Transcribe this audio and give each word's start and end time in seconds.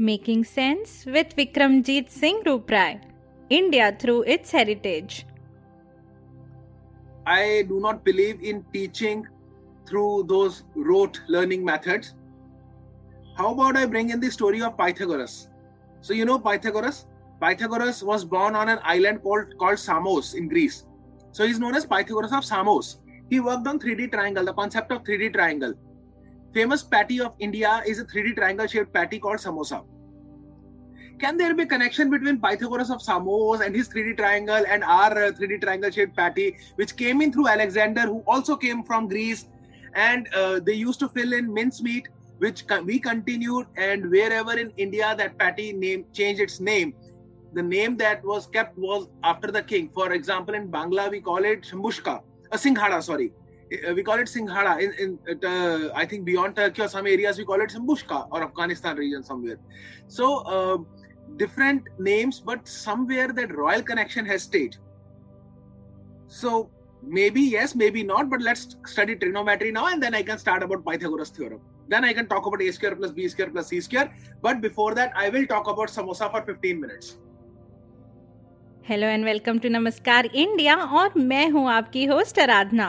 Making 0.00 0.44
Sense 0.44 1.04
with 1.04 1.36
Vikramjit 1.36 2.08
Singh 2.08 2.42
Ruprai 2.44 3.02
India 3.50 3.94
through 4.00 4.22
its 4.22 4.50
heritage. 4.50 5.26
I 7.26 7.66
do 7.68 7.80
not 7.80 8.02
believe 8.02 8.42
in 8.42 8.64
teaching 8.72 9.26
through 9.86 10.24
those 10.26 10.64
rote 10.74 11.20
learning 11.28 11.66
methods. 11.66 12.14
How 13.36 13.52
about 13.52 13.76
I 13.76 13.84
bring 13.84 14.08
in 14.08 14.20
the 14.20 14.30
story 14.30 14.62
of 14.62 14.74
Pythagoras? 14.78 15.50
So, 16.00 16.14
you 16.14 16.24
know 16.24 16.38
Pythagoras? 16.38 17.04
Pythagoras 17.38 18.02
was 18.02 18.24
born 18.24 18.56
on 18.56 18.70
an 18.70 18.78
island 18.82 19.22
called, 19.22 19.58
called 19.58 19.78
Samos 19.78 20.32
in 20.32 20.48
Greece. 20.48 20.86
So, 21.32 21.46
he's 21.46 21.60
known 21.60 21.74
as 21.74 21.84
Pythagoras 21.84 22.32
of 22.32 22.42
Samos. 22.42 23.00
He 23.28 23.38
worked 23.38 23.66
on 23.66 23.78
3D 23.78 24.12
triangle, 24.12 24.46
the 24.46 24.54
concept 24.54 24.92
of 24.92 25.04
3D 25.04 25.34
triangle 25.34 25.74
famous 26.52 26.82
patty 26.82 27.20
of 27.20 27.34
India 27.38 27.82
is 27.86 27.98
a 27.98 28.04
3D 28.04 28.34
triangle 28.36 28.66
shaped 28.66 28.92
patty 28.92 29.18
called 29.18 29.38
samosa. 29.38 29.84
Can 31.20 31.36
there 31.36 31.54
be 31.54 31.64
a 31.64 31.66
connection 31.66 32.08
between 32.08 32.40
Pythagoras 32.40 32.90
of 32.90 33.02
Samos 33.02 33.60
and 33.60 33.76
his 33.76 33.90
3D 33.90 34.16
triangle 34.16 34.64
and 34.66 34.82
our 34.82 35.10
3D 35.10 35.56
uh, 35.56 35.60
triangle 35.60 35.90
shaped 35.90 36.16
patty, 36.16 36.56
which 36.76 36.96
came 36.96 37.20
in 37.20 37.30
through 37.30 37.46
Alexander, 37.46 38.06
who 38.06 38.24
also 38.26 38.56
came 38.56 38.82
from 38.82 39.06
Greece, 39.06 39.46
and 39.94 40.32
uh, 40.34 40.60
they 40.60 40.72
used 40.72 40.98
to 41.00 41.08
fill 41.10 41.34
in 41.34 41.52
mincemeat, 41.52 42.08
which 42.38 42.64
we 42.84 42.98
continued, 42.98 43.66
and 43.76 44.10
wherever 44.10 44.58
in 44.58 44.72
India 44.78 45.14
that 45.18 45.36
patty 45.38 45.74
name 45.74 46.06
changed 46.14 46.40
its 46.40 46.58
name, 46.58 46.94
the 47.52 47.62
name 47.62 47.98
that 47.98 48.24
was 48.24 48.46
kept 48.46 48.78
was 48.78 49.06
after 49.22 49.50
the 49.52 49.62
king. 49.62 49.90
For 49.92 50.12
example, 50.14 50.54
in 50.54 50.70
Bangla 50.70 51.10
we 51.10 51.20
call 51.20 51.44
it 51.44 51.64
Shambushka, 51.64 52.22
a 52.50 52.54
uh, 52.54 52.56
Singhada, 52.56 53.02
sorry 53.02 53.30
uh, 53.88 53.94
we 53.94 54.02
call 54.02 54.18
it 54.18 54.26
Singhara. 54.26 54.80
In, 54.80 55.18
in 55.28 55.44
uh, 55.44 55.90
I 55.94 56.04
think 56.04 56.24
beyond 56.24 56.56
Turkey 56.56 56.82
or 56.82 56.88
some 56.88 57.06
areas 57.06 57.38
we 57.38 57.44
call 57.44 57.60
it 57.60 57.70
Sambushka 57.70 58.28
or 58.30 58.42
Afghanistan 58.42 58.96
region 58.96 59.22
somewhere. 59.22 59.58
So 60.08 60.86
different 61.36 61.88
names, 61.98 62.40
but 62.40 62.66
somewhere 62.68 63.28
that 63.28 63.54
royal 63.54 63.82
connection 63.82 64.26
has 64.26 64.42
stayed. 64.42 64.76
So 66.28 66.70
maybe 67.02 67.40
yes, 67.40 67.74
maybe 67.74 68.02
not. 68.02 68.30
But 68.30 68.42
let's 68.42 68.76
study 68.86 69.16
trigonometry 69.16 69.72
now, 69.72 69.86
and 69.88 70.02
then 70.02 70.14
I 70.14 70.22
can 70.22 70.38
start 70.38 70.62
about 70.62 70.84
Pythagoras 70.84 71.30
theorem. 71.30 71.60
Then 71.88 72.04
I 72.04 72.12
can 72.12 72.28
talk 72.28 72.46
about 72.46 72.62
a 72.62 72.70
square 72.70 72.94
plus 72.94 73.10
b 73.10 73.28
square 73.28 73.50
plus 73.50 73.68
c 73.68 73.80
square. 73.80 74.14
But 74.42 74.60
before 74.60 74.94
that, 74.94 75.12
I 75.16 75.28
will 75.28 75.46
talk 75.46 75.68
about 75.68 75.88
samosa 75.88 76.30
for 76.30 76.42
15 76.42 76.80
minutes. 76.80 77.16
Hello 78.88 79.06
and 79.06 79.24
welcome 79.24 79.58
to 79.58 79.68
Namaskar 79.68 80.26
India 80.26 80.76
और 80.76 81.18
मैं 81.18 81.48
हूँ 81.50 81.68
आपकी 81.70 82.04
host 82.04 82.38
आराधना 82.38 82.88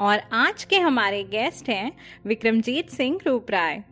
और 0.00 0.18
आज 0.32 0.64
के 0.64 0.78
हमारे 0.78 1.22
guest 1.24 1.68
हैं 1.68 1.92
Vikramjit 2.26 2.90
Singh 2.90 3.18
Rupray 3.26 3.82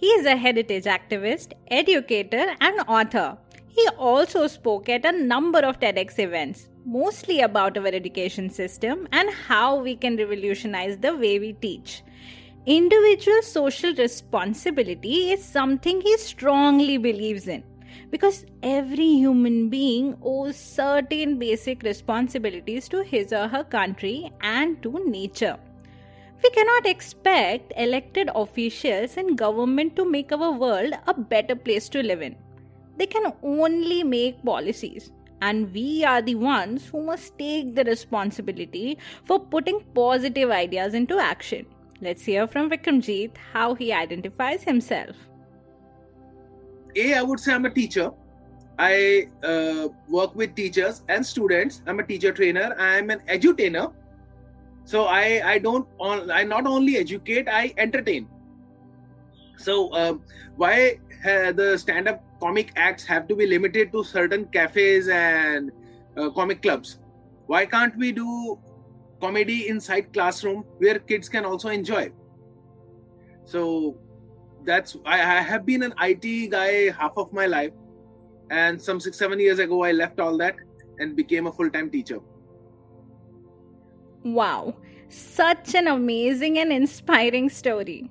He 0.00 0.06
is 0.06 0.24
a 0.24 0.34
heritage 0.34 0.84
activist, 0.84 1.52
educator, 1.70 2.56
and 2.62 2.80
author. 2.88 3.36
He 3.68 3.86
also 3.98 4.46
spoke 4.46 4.88
at 4.88 5.04
a 5.04 5.12
number 5.12 5.58
of 5.58 5.78
TEDx 5.78 6.18
events, 6.18 6.70
mostly 6.86 7.42
about 7.42 7.76
our 7.76 7.86
education 7.86 8.48
system 8.48 9.06
and 9.12 9.28
how 9.28 9.76
we 9.78 9.96
can 9.96 10.16
revolutionize 10.16 10.96
the 10.96 11.14
way 11.14 11.38
we 11.38 11.52
teach. 11.52 12.02
Individual 12.64 13.42
social 13.42 13.94
responsibility 13.94 15.32
is 15.32 15.44
something 15.44 16.00
he 16.00 16.16
strongly 16.16 16.96
believes 16.96 17.46
in 17.46 17.62
because 18.10 18.46
every 18.62 19.04
human 19.04 19.68
being 19.68 20.16
owes 20.22 20.56
certain 20.56 21.38
basic 21.38 21.82
responsibilities 21.82 22.88
to 22.88 23.02
his 23.02 23.34
or 23.34 23.48
her 23.48 23.64
country 23.64 24.32
and 24.40 24.82
to 24.82 24.98
nature. 25.10 25.58
We 26.42 26.50
cannot 26.50 26.86
expect 26.86 27.72
elected 27.76 28.30
officials 28.34 29.16
and 29.18 29.36
government 29.36 29.94
to 29.96 30.10
make 30.10 30.32
our 30.32 30.52
world 30.52 30.94
a 31.06 31.14
better 31.14 31.54
place 31.54 31.88
to 31.90 32.02
live 32.02 32.22
in. 32.22 32.36
They 32.96 33.06
can 33.06 33.32
only 33.42 34.02
make 34.02 34.42
policies, 34.44 35.12
and 35.42 35.72
we 35.72 36.04
are 36.04 36.22
the 36.22 36.36
ones 36.36 36.86
who 36.86 37.02
must 37.02 37.38
take 37.38 37.74
the 37.74 37.84
responsibility 37.84 38.98
for 39.24 39.38
putting 39.38 39.80
positive 39.94 40.50
ideas 40.50 40.94
into 40.94 41.18
action. 41.18 41.66
Let's 42.00 42.24
hear 42.24 42.46
from 42.46 42.70
Vikramjeet 42.70 43.36
how 43.52 43.74
he 43.74 43.92
identifies 43.92 44.62
himself. 44.62 45.16
A, 46.96 47.14
I 47.14 47.22
would 47.22 47.38
say 47.38 47.52
I'm 47.52 47.66
a 47.66 47.70
teacher. 47.70 48.10
I 48.78 49.28
uh, 49.44 49.88
work 50.08 50.34
with 50.34 50.54
teachers 50.54 51.02
and 51.08 51.24
students. 51.24 51.82
I'm 51.86 52.00
a 52.00 52.06
teacher 52.06 52.32
trainer. 52.32 52.74
I'm 52.78 53.10
an 53.10 53.20
edutainer. 53.28 53.92
So 54.84 55.04
I 55.04 55.40
I 55.44 55.58
don't 55.58 55.88
I 56.00 56.44
not 56.44 56.66
only 56.66 56.96
educate 56.96 57.48
I 57.48 57.72
entertain. 57.76 58.28
So 59.56 59.92
um, 59.94 60.22
why 60.56 60.98
the 61.24 61.76
stand-up 61.78 62.24
comic 62.40 62.72
acts 62.76 63.04
have 63.04 63.28
to 63.28 63.36
be 63.36 63.46
limited 63.46 63.92
to 63.92 64.02
certain 64.02 64.46
cafes 64.46 65.08
and 65.08 65.70
uh, 66.16 66.30
comic 66.30 66.62
clubs? 66.62 66.98
Why 67.46 67.66
can't 67.66 67.96
we 67.96 68.12
do 68.12 68.58
comedy 69.20 69.68
inside 69.68 70.12
classroom 70.12 70.64
where 70.78 70.98
kids 70.98 71.28
can 71.28 71.44
also 71.44 71.68
enjoy? 71.68 72.10
So 73.44 73.98
that's 74.64 74.96
I, 75.04 75.20
I 75.20 75.42
have 75.42 75.66
been 75.66 75.82
an 75.82 75.94
IT 75.98 76.50
guy 76.50 76.90
half 76.90 77.12
of 77.16 77.32
my 77.32 77.46
life, 77.46 77.72
and 78.50 78.80
some 78.80 79.00
six 79.00 79.18
seven 79.18 79.38
years 79.40 79.58
ago 79.58 79.82
I 79.82 79.92
left 79.92 80.20
all 80.20 80.38
that 80.38 80.56
and 80.98 81.16
became 81.16 81.46
a 81.46 81.52
full 81.52 81.70
time 81.70 81.90
teacher. 81.90 82.20
Wow, 84.24 84.76
such 85.08 85.74
an 85.74 85.86
amazing 85.86 86.58
and 86.58 86.72
inspiring 86.72 87.48
story. 87.48 88.10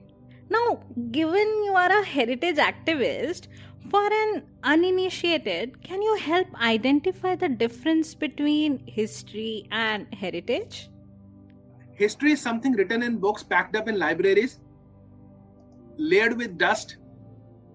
Now, 0.49 0.83
given 1.11 1.63
you 1.63 1.73
are 1.73 1.91
a 1.91 2.03
heritage 2.03 2.57
activist, 2.57 3.47
for 3.89 4.01
an 4.01 4.43
uninitiated, 4.63 5.81
can 5.83 6.01
you 6.01 6.15
help 6.15 6.47
identify 6.61 7.35
the 7.35 7.49
difference 7.49 8.13
between 8.13 8.85
history 8.87 9.67
and 9.71 10.07
heritage? 10.13 10.89
History 11.93 12.33
is 12.33 12.41
something 12.41 12.73
written 12.73 13.03
in 13.03 13.17
books, 13.17 13.43
packed 13.43 13.75
up 13.75 13.87
in 13.87 13.97
libraries, 13.97 14.59
layered 15.99 16.37
with 16.37 16.57
dust 16.57 16.97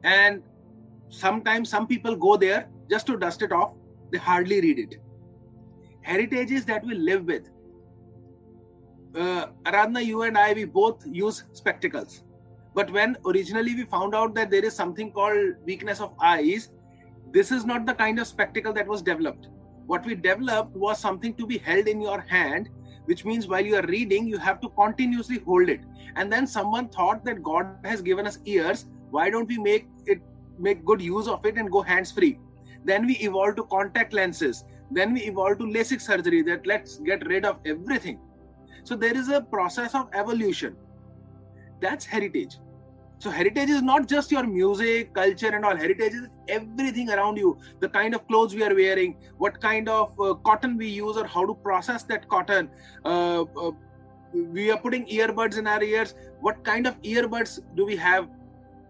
and 0.03 0.43
sometimes 1.09 1.69
some 1.69 1.87
people 1.87 2.17
go 2.17 2.37
there 2.37 2.69
just 2.91 3.07
to 3.07 3.17
dust 3.19 3.43
it 3.43 3.53
off 3.53 3.73
they 4.11 4.19
hardly 4.19 4.61
read 4.63 4.79
it 4.79 4.97
heritages 6.01 6.65
that 6.65 6.85
we 6.85 6.95
live 6.95 7.25
with 7.27 7.51
uh, 9.17 9.47
Aradhana, 9.65 10.05
you 10.05 10.23
and 10.23 10.37
I, 10.37 10.53
we 10.53 10.65
both 10.65 11.05
use 11.07 11.45
spectacles. 11.53 12.23
But 12.75 12.91
when 12.91 13.17
originally 13.25 13.75
we 13.75 13.85
found 13.85 14.15
out 14.15 14.35
that 14.35 14.51
there 14.51 14.65
is 14.65 14.75
something 14.75 15.13
called 15.13 15.55
weakness 15.65 16.01
of 16.01 16.15
eyes, 16.21 16.71
this 17.33 17.53
is 17.53 17.65
not 17.65 17.87
the 17.87 17.95
kind 17.95 18.19
of 18.19 18.27
spectacle 18.27 18.73
that 18.73 18.87
was 18.87 19.03
developed. 19.03 19.49
What 19.87 20.05
we 20.05 20.15
developed 20.15 20.75
was 20.77 20.99
something 20.99 21.35
to 21.35 21.47
be 21.47 21.59
held 21.59 21.87
in 21.87 22.01
your 22.01 22.21
hand 22.21 22.69
which 23.07 23.25
means 23.25 23.47
while 23.47 23.65
you 23.65 23.77
are 23.77 23.87
reading, 23.87 24.27
you 24.27 24.39
have 24.39 24.61
to 24.61 24.69
continuously 24.71 25.39
hold 25.39 25.69
it. 25.69 25.81
And 26.17 26.33
then 26.33 26.47
someone 26.47 26.89
thought 26.89 27.25
that 27.25 27.43
God 27.43 27.67
has 27.85 28.01
given 28.01 28.27
us 28.27 28.39
ears. 28.45 28.87
Why 29.11 29.31
don't 29.31 29.49
we 29.49 29.59
make 29.59 29.87
it 30.07 30.21
make 30.59 30.85
good 30.85 31.03
use 31.03 31.29
of 31.29 31.45
it 31.45 31.57
and 31.57 31.71
go 31.71 31.83
hands 31.83 32.13
free? 32.13 32.39
Then 32.85 33.07
we 33.07 33.15
evolved 33.17 33.57
to 33.59 33.65
contact 33.65 34.13
lenses. 34.13 34.65
Then 34.91 35.13
we 35.15 35.23
evolved 35.23 35.61
to 35.61 35.67
LASIK 35.67 36.01
surgery 36.01 36.43
that 36.43 36.67
let's 36.67 36.99
get 36.99 37.27
rid 37.27 37.45
of 37.45 37.59
everything. 37.65 38.21
So 38.85 38.95
there 38.95 39.17
is 39.17 39.29
a 39.31 39.41
process 39.41 39.95
of 39.95 40.09
evolution. 40.13 40.77
That's 41.81 42.05
heritage. 42.05 42.59
So 43.19 43.31
heritage 43.31 43.71
is 43.71 43.81
not 43.81 44.07
just 44.07 44.31
your 44.31 44.47
music, 44.47 45.15
culture, 45.15 45.49
and 45.49 45.65
all. 45.65 45.77
Heritage 45.77 46.13
is 46.13 46.29
everything 46.49 47.11
around 47.11 47.39
you. 47.39 47.59
The 47.81 47.89
kind 47.89 48.15
of 48.15 48.27
clothes 48.29 48.55
we 48.55 48.63
are 48.63 48.75
wearing, 48.75 49.17
what 49.39 49.61
kind 49.61 49.89
of 49.89 50.19
uh, 50.21 50.35
cotton 50.35 50.77
we 50.77 50.89
use, 50.89 51.17
or 51.17 51.27
how 51.27 51.47
to 51.47 51.55
process 51.55 52.03
that 52.05 52.29
cotton. 52.29 52.69
Uh, 53.05 53.43
uh, 53.43 53.71
we 54.35 54.71
are 54.71 54.79
putting 54.79 55.07
earbuds 55.07 55.57
in 55.57 55.67
our 55.67 55.83
ears. 55.83 56.15
What 56.41 56.63
kind 56.65 56.87
of 56.87 57.01
earbuds 57.03 57.61
do 57.75 57.87
we 57.87 57.97
have? 57.97 58.29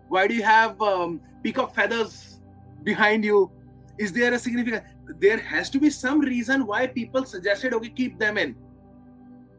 Why 0.08 0.26
do 0.26 0.34
you 0.34 0.42
have 0.42 0.80
um, 0.82 1.20
peacock 1.44 1.74
feathers 1.74 2.40
behind 2.82 3.24
you? 3.24 3.52
Is 3.98 4.12
there 4.12 4.32
a 4.32 4.38
significant? 4.38 4.84
There 5.20 5.38
has 5.38 5.70
to 5.70 5.78
be 5.78 5.90
some 5.90 6.20
reason 6.20 6.66
why 6.66 6.86
people 6.88 7.24
suggested, 7.24 7.74
okay, 7.74 7.90
keep 7.90 8.18
them 8.18 8.38
in. 8.38 8.56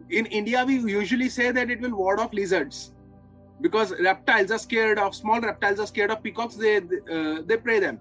In 0.10 0.26
India, 0.28 0.64
we 0.66 0.76
usually 0.76 1.30
say 1.30 1.52
that 1.52 1.72
it 1.72 1.82
will 1.82 1.96
ward 1.96 2.20
off 2.20 2.34
lizards 2.34 2.94
because 3.62 3.94
reptiles 4.00 4.52
are 4.52 4.60
scared 4.60 5.00
of 5.00 5.16
small 5.16 5.42
reptiles 5.42 5.80
are 5.80 5.88
scared 5.88 6.12
of 6.12 6.22
peacocks. 6.22 6.56
They 6.56 6.78
uh, 6.78 7.42
they 7.46 7.58
prey 7.58 7.80
them. 7.80 8.00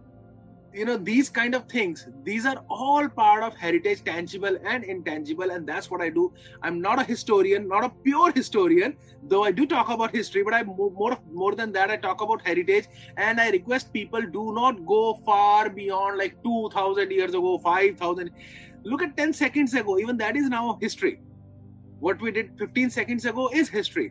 You 0.75 0.85
know 0.85 0.97
these 0.97 1.31
kind 1.31 1.55
of 1.55 1.67
things 1.69 2.09
these 2.25 2.45
are 2.45 2.57
all 2.69 3.09
part 3.09 3.45
of 3.45 3.55
heritage 3.57 4.03
tangible 4.03 4.59
and 4.67 4.83
intangible 4.83 5.53
and 5.53 5.65
that's 5.65 5.89
what 5.89 6.01
i 6.01 6.09
do. 6.11 6.33
I'm 6.63 6.81
not 6.81 6.99
a 6.99 7.05
historian 7.05 7.69
not 7.69 7.85
a 7.85 7.93
pure 8.03 8.33
historian 8.33 8.97
though 9.23 9.45
i 9.45 9.53
do 9.53 9.67
talk 9.67 9.89
about 9.89 10.11
history 10.11 10.43
but 10.43 10.53
i 10.53 10.65
more 10.65 11.17
more 11.33 11.55
than 11.55 11.71
that 11.73 11.93
i 11.93 11.97
talk 11.97 12.23
about 12.23 12.43
heritage 12.45 12.89
and 13.17 13.41
i 13.41 13.51
request 13.51 13.93
people 13.93 14.21
do 14.21 14.53
not 14.53 14.85
go 14.85 15.15
far 15.25 15.71
beyond 15.71 16.19
like 16.19 16.37
2000 16.43 17.13
years 17.13 17.35
ago 17.35 17.57
5000 17.59 18.33
look 18.85 19.01
at 19.01 19.17
10 19.17 19.33
seconds 19.33 19.75
ago 19.75 19.97
even 20.01 20.17
that 20.17 20.37
is 20.37 20.49
now 20.49 20.77
history 20.81 21.21
what 22.07 22.21
we 22.27 22.31
did 22.39 22.51
15 22.59 22.91
seconds 22.99 23.25
ago 23.33 23.51
is 23.63 23.69
history 23.69 24.09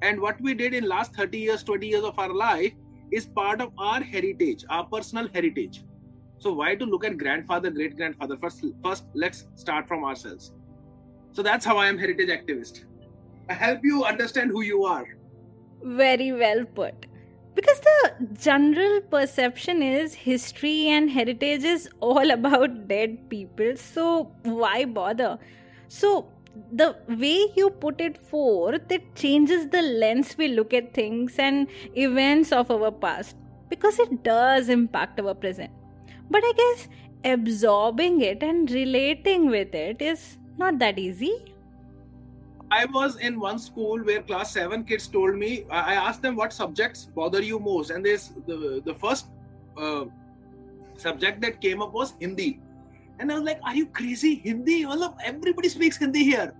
and 0.00 0.20
what 0.20 0.40
we 0.40 0.54
did 0.64 0.74
in 0.80 0.88
last 0.96 1.14
30 1.22 1.38
years 1.46 1.62
20 1.62 1.94
years 1.94 2.04
of 2.12 2.18
our 2.18 2.34
life 2.42 2.72
is 3.20 3.26
part 3.40 3.60
of 3.60 3.72
our 3.90 4.02
heritage 4.16 4.64
our 4.70 4.84
personal 4.96 5.28
heritage 5.38 5.82
so 6.42 6.52
why 6.52 6.74
to 6.74 6.84
look 6.84 7.04
at 7.04 7.18
grandfather, 7.18 7.70
great 7.70 7.96
grandfather? 7.96 8.36
First, 8.36 8.64
first 8.84 9.04
let's 9.14 9.46
start 9.54 9.86
from 9.86 10.02
ourselves. 10.02 10.52
So 11.30 11.40
that's 11.40 11.64
how 11.64 11.76
I 11.76 11.86
am 11.86 11.96
heritage 11.96 12.30
activist. 12.30 12.84
I 13.48 13.52
help 13.54 13.84
you 13.84 14.04
understand 14.04 14.50
who 14.50 14.62
you 14.62 14.84
are. 14.84 15.06
Very 15.84 16.32
well 16.32 16.64
put. 16.64 17.06
Because 17.54 17.78
the 17.78 18.28
general 18.40 19.02
perception 19.02 19.82
is 19.84 20.14
history 20.14 20.88
and 20.88 21.08
heritage 21.08 21.62
is 21.62 21.88
all 22.00 22.30
about 22.38 22.88
dead 22.88 23.30
people. 23.30 23.76
So 23.76 24.32
why 24.42 24.84
bother? 24.84 25.38
So 25.86 26.31
the 26.72 26.96
way 27.08 27.46
you 27.56 27.70
put 27.70 28.00
it 28.00 28.18
forth, 28.18 28.90
it 28.90 29.14
changes 29.14 29.68
the 29.68 29.82
lens 29.82 30.36
we 30.36 30.48
look 30.48 30.74
at 30.74 30.92
things 30.94 31.38
and 31.38 31.66
events 31.96 32.52
of 32.52 32.70
our 32.70 32.90
past 32.90 33.36
because 33.68 33.98
it 33.98 34.22
does 34.22 34.68
impact 34.68 35.18
our 35.20 35.34
present 35.34 35.70
but 36.32 36.42
I 36.44 36.52
guess 36.60 36.88
absorbing 37.24 38.22
it 38.22 38.42
and 38.42 38.70
relating 38.70 39.48
with 39.48 39.74
it 39.74 40.02
is 40.02 40.38
not 40.58 40.78
that 40.78 40.98
easy. 40.98 41.44
I 42.70 42.86
was 42.86 43.16
in 43.16 43.38
one 43.38 43.58
school 43.58 43.98
where 44.02 44.22
class 44.22 44.52
seven 44.52 44.84
kids 44.84 45.06
told 45.06 45.36
me. 45.36 45.66
I 45.70 45.94
asked 45.94 46.22
them 46.22 46.36
what 46.36 46.54
subjects 46.54 47.04
bother 47.14 47.42
you 47.42 47.58
most, 47.58 47.90
and 47.90 48.04
this 48.04 48.32
the 48.46 48.80
the 48.86 48.94
first 48.94 49.26
uh, 49.76 50.06
subject 50.96 51.42
that 51.42 51.60
came 51.60 51.82
up 51.82 51.92
was 51.92 52.14
Hindi, 52.18 52.60
and 53.21 53.31
I 53.31 53.35
was 53.35 53.43
like, 53.43 53.59
"Are 53.63 53.75
you 53.75 53.87
crazy? 53.87 54.35
Hindi? 54.45 54.85
Well, 54.85 55.17
everybody 55.23 55.69
speaks 55.69 55.97
Hindi 55.97 56.23
here, 56.23 56.53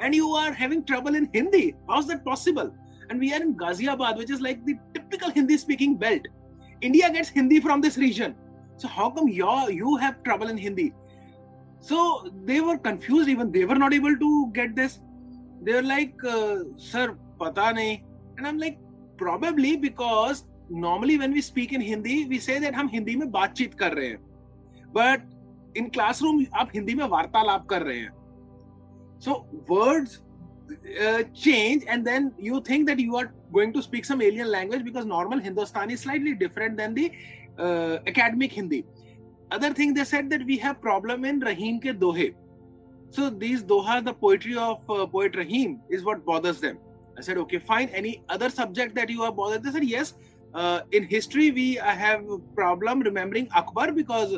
and 0.00 0.14
you 0.14 0.30
are 0.30 0.52
having 0.52 0.84
trouble 0.84 1.14
in 1.14 1.28
Hindi. 1.32 1.74
How's 1.88 2.06
that 2.08 2.24
possible?" 2.24 2.74
And 3.10 3.20
we 3.20 3.32
are 3.34 3.42
in 3.42 3.54
Ghaziabad, 3.54 4.16
which 4.18 4.30
is 4.30 4.40
like 4.40 4.64
the 4.64 4.76
typical 4.94 5.30
Hindi-speaking 5.30 5.96
belt. 5.96 6.26
India 6.80 7.10
gets 7.10 7.28
Hindi 7.28 7.60
from 7.60 7.80
this 7.80 7.96
region 7.96 8.34
so 8.76 8.88
how 8.88 9.10
come 9.10 9.28
you 9.28 9.52
you 9.70 9.96
have 9.96 10.22
trouble 10.22 10.48
in 10.48 10.58
Hindi? 10.58 10.92
So 11.80 12.30
they 12.44 12.60
were 12.60 12.76
confused. 12.76 13.28
Even 13.28 13.52
they 13.52 13.64
were 13.64 13.78
not 13.82 13.94
able 13.94 14.16
to 14.24 14.50
get 14.52 14.74
this. 14.76 15.00
They 15.62 15.74
were 15.74 15.86
like, 15.90 16.24
uh, 16.24 16.56
"Sir, 16.76 17.06
pata 17.38 17.68
nahi." 17.78 18.02
And 18.36 18.46
I'm 18.46 18.58
like, 18.58 18.78
probably 19.22 19.76
because 19.76 20.44
normally 20.68 21.16
when 21.22 21.32
we 21.32 21.40
speak 21.40 21.72
in 21.72 21.80
Hindi, 21.80 22.16
we 22.34 22.38
say 22.48 22.58
that 22.66 22.74
हम 22.74 22.90
हिंदी 22.94 23.16
में 23.16 23.30
बातचीत 23.38 23.74
कर 23.82 23.94
रहे 23.94 24.08
हैं. 24.08 24.18
But 24.92 25.22
in 25.77 25.87
classroom 25.89 26.43
आप 26.59 26.69
हिंदी 26.75 26.93
में 26.95 27.05
वार्तालाप 27.07 27.65
कर 27.69 27.81
रहे 27.81 27.99
हैं। 27.99 28.11
So 29.19 29.33
words 29.69 30.19
change 30.71 31.83
and 31.87 32.03
then 32.05 32.31
you 32.43 32.59
think 32.69 32.85
that 32.87 32.99
you 32.99 33.15
are 33.17 33.25
going 33.51 33.73
to 33.73 33.81
speak 33.81 34.05
some 34.05 34.21
alien 34.21 34.47
language 34.47 34.81
because 34.81 35.07
normal 35.07 35.41
Hindustani 35.41 35.95
slightly 35.97 36.33
different 36.43 36.77
than 36.77 36.93
the 36.93 37.07
academic 37.07 38.53
Hindi 38.53 38.83
other 39.53 39.73
thing 39.79 39.95
they 39.95 40.05
said 40.05 40.29
that 40.29 40.43
we 40.45 40.55
have 40.63 40.73
problem 40.81 41.25
in 41.25 41.41
Rahim 41.43 41.77
के 41.79 41.93
दोहे 42.05 42.29
so 43.15 43.29
these 43.39 43.61
doha 43.69 43.99
the 43.99 44.15
poetry 44.21 44.53
of 44.65 44.91
poet 45.11 45.35
Rahim 45.35 45.77
is 45.93 46.03
what 46.03 46.25
bothers 46.25 46.61
them 46.61 46.75
I 47.17 47.23
said 47.23 47.37
okay 47.37 47.57
fine 47.69 47.89
any 47.95 48.15
other 48.31 48.49
subject 48.49 48.95
that 48.95 49.11
you 49.11 49.21
are 49.23 49.31
bothers 49.41 49.73
sir 49.73 49.83
yes 49.85 50.13
in 50.95 51.07
history 51.11 51.49
we 51.51 51.75
I 51.75 51.95
have 51.97 52.37
problem 52.55 53.01
remembering 53.03 53.47
Akbar 53.57 53.91
because 53.91 54.35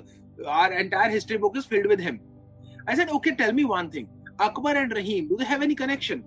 our 0.48 0.72
entire 0.74 1.10
history 1.10 1.38
book 1.38 1.58
is 1.58 1.66
filled 1.66 1.88
with 1.88 2.00
him. 2.00 2.20
I 2.88 2.96
said, 2.96 3.10
okay, 3.10 3.36
tell 3.36 3.54
me 3.54 3.66
one 3.66 3.90
thing. 3.90 4.08
Akbar 4.40 4.76
and 4.76 4.92
Rahim, 4.92 5.28
do 5.30 5.38
they 5.38 5.46
have 5.46 5.62
any 5.62 5.76
connection? 5.76 6.24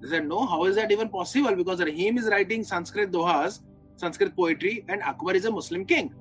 They 0.00 0.08
said, 0.08 0.28
no. 0.28 0.46
How 0.46 0.64
is 0.64 0.76
that 0.76 0.92
even 0.92 1.08
possible? 1.08 1.54
Because 1.54 1.80
Rahim 1.80 2.18
is 2.18 2.26
writing 2.26 2.62
Sanskrit 2.62 3.10
dohas 3.10 3.60
Sanskrit 4.00 4.34
poetry, 4.34 4.84
and 4.88 5.02
Akbar 5.02 5.34
is 5.34 5.44
a 5.44 5.50
Muslim 5.50 5.84
king. 5.84 6.12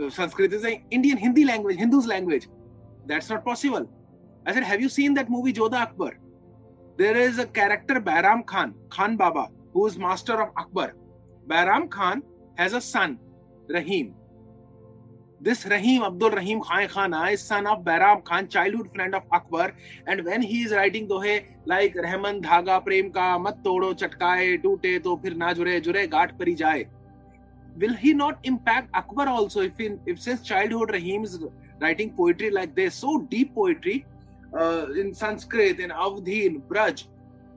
Uh, 0.00 0.10
Sanskrit 0.10 0.52
is 0.52 0.64
an 0.64 0.82
Indian 0.90 1.16
Hindi 1.16 1.44
language, 1.44 1.78
Hindu's 1.78 2.06
language. 2.06 2.48
That's 3.06 3.30
not 3.30 3.44
possible. 3.44 3.88
I 4.46 4.52
said, 4.52 4.62
Have 4.62 4.80
you 4.80 4.90
seen 4.90 5.14
that 5.14 5.30
movie 5.30 5.52
Jodhaa 5.54 5.84
Akbar? 5.86 6.18
There 6.98 7.16
is 7.16 7.38
a 7.38 7.46
character 7.46 7.94
Bairam 7.94 8.44
Khan, 8.46 8.74
Khan 8.90 9.16
Baba, 9.16 9.48
who 9.72 9.86
is 9.86 9.96
master 9.98 10.42
of 10.42 10.50
Akbar. 10.56 10.94
Bairam 11.48 11.88
Khan 11.90 12.22
has 12.56 12.74
a 12.74 12.80
son, 12.80 13.18
Rahim. 13.68 14.14
This 15.44 15.66
Rahim, 15.66 16.04
Abdul 16.04 16.30
Rahim 16.30 16.60
Khan 16.60 16.86
Khana, 16.86 17.32
is 17.32 17.42
son 17.42 17.66
of 17.66 17.82
Bairam 17.82 18.22
Khan, 18.22 18.46
childhood 18.46 18.90
friend 18.94 19.12
of 19.12 19.24
Akbar. 19.32 19.72
And 20.06 20.24
when 20.24 20.40
he 20.40 20.62
is 20.62 20.70
writing 20.70 21.08
dohe 21.08 21.44
like 21.66 21.96
Rahman 21.96 22.40
Dhaga 22.42 22.84
Prem 22.84 23.10
ka 23.10 23.40
mat 23.40 23.58
todo 23.64 23.92
chatkaye 23.92 24.62
toote 24.62 25.02
to 25.02 25.16
phir 25.24 25.34
na 25.34 25.52
jure 25.52 25.80
jure 25.80 26.06
gaat 26.14 26.38
pari 26.38 26.54
jaye. 26.54 26.86
Will 27.76 27.92
he 28.04 28.14
not 28.14 28.38
impact 28.44 28.88
Akbar 28.94 29.28
also 29.28 29.62
if 29.62 29.80
in 29.80 29.98
if 30.06 30.20
since 30.20 30.42
childhood 30.42 30.92
Rahim 30.92 31.24
is 31.24 31.38
writing 31.80 32.14
poetry 32.22 32.50
like 32.50 32.76
this, 32.76 32.94
so 32.94 33.18
deep 33.36 33.52
poetry 33.52 34.06
uh, 34.56 34.86
in 34.96 35.12
Sanskrit, 35.12 35.80
in 35.80 35.90
Avdhi, 35.90 36.44
in 36.46 36.60
Braj, 36.62 37.08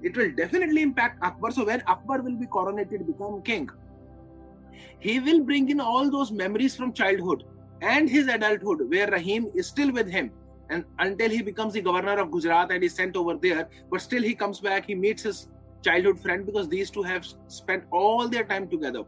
it 0.01 0.17
will 0.17 0.31
definitely 0.43 0.81
impact 0.81 1.19
Akbar. 1.21 1.51
So 1.51 1.63
when 1.65 1.83
Akbar 1.85 2.23
will 2.23 2.35
be 2.45 2.47
coronated, 2.47 3.05
become 3.05 3.43
king, 3.43 3.69
he 4.97 5.19
will 5.19 5.43
bring 5.43 5.69
in 5.69 5.79
all 5.79 6.09
those 6.09 6.31
memories 6.31 6.75
from 6.75 6.91
childhood 6.91 7.51
and 7.85 8.09
his 8.09 8.27
adulthood, 8.27 8.89
where 8.89 9.07
Rahim 9.07 9.51
is 9.53 9.67
still 9.67 9.91
with 9.91 10.09
him. 10.09 10.31
And 10.69 10.83
until 10.97 11.29
he 11.29 11.41
becomes 11.43 11.73
the 11.73 11.81
governor 11.81 12.17
of 12.19 12.31
Gujarat 12.31 12.71
and 12.71 12.83
is 12.83 12.95
sent 12.95 13.15
over 13.15 13.35
there, 13.35 13.69
but 13.91 14.01
still 14.01 14.23
he 14.23 14.33
comes 14.33 14.59
back, 14.59 14.87
he 14.87 14.95
meets 14.95 15.23
his 15.23 15.47
childhood 15.83 16.19
friend 16.19 16.45
because 16.45 16.67
these 16.67 16.89
two 16.89 17.03
have 17.03 17.25
spent 17.47 17.83
all 17.91 18.27
their 18.27 18.43
time 18.43 18.67
together. 18.67 19.03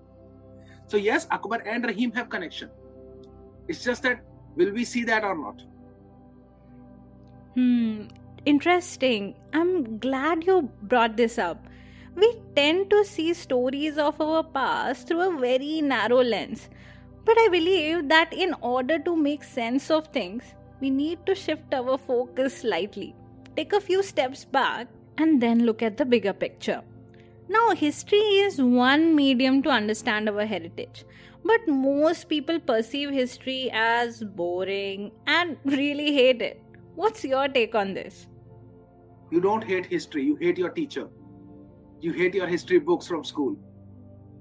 So, 0.85 0.97
yes, 0.97 1.27
Akbar 1.31 1.63
and 1.65 1.83
Rahim 1.83 2.11
have 2.11 2.29
connection. 2.29 2.69
It's 3.67 3.83
just 3.83 4.03
that 4.03 4.21
will 4.55 4.71
we 4.71 4.85
see 4.85 5.03
that 5.05 5.23
or 5.23 5.35
not? 5.35 5.63
Hmm, 7.55 8.03
interesting. 8.45 9.35
I'm 9.53 9.97
glad 9.97 10.45
you 10.45 10.69
brought 10.83 11.17
this 11.17 11.39
up. 11.39 11.65
We 12.15 12.31
tend 12.55 12.91
to 12.91 13.03
see 13.05 13.33
stories 13.33 13.97
of 13.97 14.21
our 14.21 14.43
past 14.43 15.07
through 15.07 15.21
a 15.21 15.39
very 15.39 15.81
narrow 15.81 16.23
lens 16.23 16.69
but 17.27 17.37
I 17.39 17.49
believe 17.49 18.07
that 18.07 18.31
in 18.31 18.53
order 18.61 18.97
to 18.99 19.13
make 19.13 19.43
sense 19.43 19.91
of 19.91 20.07
things, 20.07 20.43
we 20.79 20.89
need 20.89 21.25
to 21.25 21.35
shift 21.35 21.73
our 21.73 21.97
focus 21.97 22.59
slightly, 22.59 23.13
take 23.57 23.73
a 23.73 23.81
few 23.81 24.01
steps 24.01 24.45
back, 24.45 24.87
and 25.17 25.41
then 25.41 25.65
look 25.65 25.81
at 25.81 25.97
the 25.97 26.05
bigger 26.05 26.31
picture. 26.31 26.81
Now, 27.49 27.71
history 27.71 28.25
is 28.45 28.61
one 28.61 29.13
medium 29.13 29.61
to 29.63 29.69
understand 29.69 30.29
our 30.29 30.45
heritage, 30.45 31.03
but 31.43 31.67
most 31.67 32.29
people 32.29 32.61
perceive 32.61 33.09
history 33.09 33.69
as 33.73 34.23
boring 34.23 35.11
and 35.25 35.57
really 35.65 36.13
hate 36.13 36.41
it. 36.41 36.61
What's 36.95 37.25
your 37.25 37.49
take 37.49 37.75
on 37.75 37.93
this? 37.93 38.27
You 39.31 39.41
don't 39.41 39.65
hate 39.65 39.85
history, 39.85 40.23
you 40.23 40.37
hate 40.37 40.57
your 40.57 40.69
teacher. 40.69 41.09
You 41.99 42.13
hate 42.13 42.35
your 42.35 42.47
history 42.47 42.79
books 42.79 43.05
from 43.05 43.25
school 43.25 43.57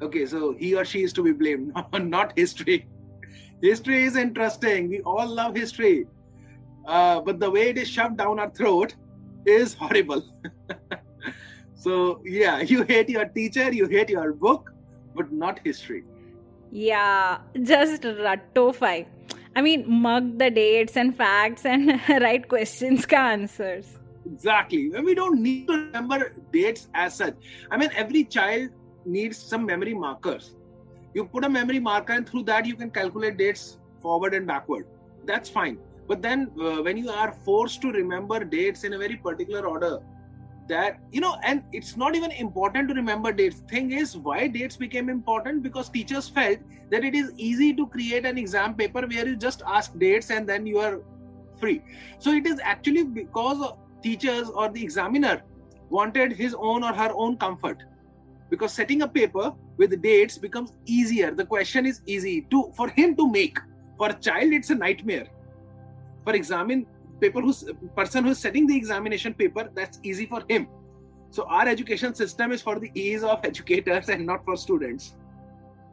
okay 0.02 0.26
so 0.26 0.54
he 0.58 0.74
or 0.74 0.84
she 0.84 1.02
is 1.02 1.12
to 1.12 1.22
be 1.22 1.32
blamed 1.32 1.72
not 2.16 2.32
history 2.36 2.86
history 3.62 4.04
is 4.04 4.16
interesting 4.16 4.88
we 4.88 5.00
all 5.00 5.26
love 5.26 5.54
history 5.54 6.06
uh, 6.86 7.20
but 7.20 7.40
the 7.40 7.50
way 7.50 7.68
it 7.70 7.78
is 7.78 7.88
shoved 7.88 8.16
down 8.16 8.38
our 8.38 8.50
throat 8.50 8.94
is 9.46 9.74
horrible 9.74 10.22
so 11.74 12.20
yeah 12.24 12.60
you 12.60 12.82
hate 12.82 13.08
your 13.08 13.26
teacher 13.26 13.72
you 13.72 13.86
hate 13.86 14.08
your 14.10 14.32
book 14.32 14.72
but 15.16 15.32
not 15.32 15.60
history. 15.64 16.04
Yeah, 16.70 17.38
just 17.62 18.04
ratify. 18.04 19.04
I 19.56 19.62
mean, 19.62 19.84
mug 19.90 20.38
the 20.38 20.50
dates 20.50 20.96
and 20.96 21.16
facts 21.16 21.64
and 21.64 22.00
write 22.08 22.48
questions 22.48 23.06
ka 23.06 23.16
answers. 23.16 23.96
Exactly. 24.26 24.90
We 24.90 25.14
don't 25.14 25.40
need 25.40 25.66
to 25.68 25.72
remember 25.72 26.34
dates 26.52 26.88
as 26.94 27.14
such. 27.14 27.34
I 27.70 27.76
mean, 27.78 27.90
every 27.94 28.24
child 28.24 28.70
needs 29.06 29.38
some 29.38 29.64
memory 29.64 29.94
markers. 29.94 30.54
You 31.14 31.24
put 31.26 31.44
a 31.44 31.48
memory 31.48 31.78
marker, 31.80 32.12
and 32.12 32.28
through 32.28 32.44
that, 32.44 32.66
you 32.66 32.76
can 32.76 32.90
calculate 32.90 33.36
dates 33.38 33.78
forward 34.02 34.34
and 34.34 34.46
backward. 34.46 34.86
That's 35.24 35.48
fine. 35.48 35.78
But 36.08 36.22
then, 36.22 36.50
uh, 36.60 36.82
when 36.82 36.96
you 36.96 37.10
are 37.10 37.32
forced 37.32 37.80
to 37.82 37.92
remember 37.92 38.44
dates 38.44 38.84
in 38.84 38.92
a 38.92 38.98
very 38.98 39.16
particular 39.16 39.66
order, 39.66 40.00
that 40.68 40.98
you 41.12 41.20
know 41.20 41.36
and 41.44 41.62
it's 41.72 41.96
not 41.96 42.16
even 42.16 42.30
important 42.32 42.88
to 42.88 42.94
remember 42.94 43.32
dates 43.32 43.60
thing 43.68 43.92
is 43.92 44.16
why 44.16 44.48
dates 44.48 44.76
became 44.76 45.08
important 45.08 45.62
because 45.62 45.88
teachers 45.88 46.28
felt 46.28 46.58
that 46.90 47.04
it 47.04 47.14
is 47.14 47.32
easy 47.36 47.72
to 47.74 47.86
create 47.86 48.26
an 48.26 48.38
exam 48.38 48.74
paper 48.74 49.02
where 49.06 49.28
you 49.28 49.36
just 49.36 49.62
ask 49.66 49.96
dates 49.98 50.30
and 50.30 50.48
then 50.48 50.66
you 50.66 50.78
are 50.78 51.00
free 51.60 51.80
so 52.18 52.32
it 52.32 52.46
is 52.46 52.60
actually 52.62 53.04
because 53.04 53.72
teachers 54.02 54.48
or 54.50 54.68
the 54.68 54.82
examiner 54.82 55.42
wanted 55.88 56.32
his 56.32 56.54
own 56.58 56.82
or 56.82 56.92
her 56.92 57.10
own 57.14 57.36
comfort 57.36 57.84
because 58.50 58.72
setting 58.72 59.02
a 59.02 59.08
paper 59.08 59.52
with 59.76 60.00
dates 60.02 60.38
becomes 60.38 60.72
easier. 60.86 61.30
The 61.32 61.44
question 61.44 61.86
is 61.86 62.00
easy 62.06 62.46
to 62.50 62.72
for 62.76 62.88
him 62.88 63.16
to 63.16 63.30
make. 63.30 63.58
For 63.98 64.08
a 64.10 64.14
child 64.14 64.52
it's 64.52 64.70
a 64.70 64.74
nightmare. 64.74 65.26
For 66.24 66.34
examine 66.34 66.86
paper 67.20 67.40
who's 67.40 67.64
person 67.94 68.24
who's 68.24 68.38
setting 68.38 68.66
the 68.66 68.76
examination 68.76 69.34
paper 69.34 69.70
that's 69.74 70.00
easy 70.02 70.26
for 70.26 70.42
him. 70.48 70.68
So 71.30 71.44
our 71.48 71.68
education 71.68 72.14
system 72.14 72.52
is 72.52 72.62
for 72.62 72.78
the 72.78 72.90
ease 72.94 73.22
of 73.24 73.44
educators 73.44 74.08
and 74.08 74.24
not 74.24 74.44
for 74.44 74.56
students. 74.56 75.16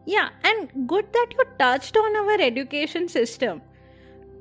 Yeah 0.06 0.30
and 0.44 0.88
good 0.88 1.12
that 1.14 1.28
you 1.32 1.46
touched 1.58 1.98
on 1.98 2.16
our 2.16 2.42
education 2.42 3.08
system. 3.08 3.62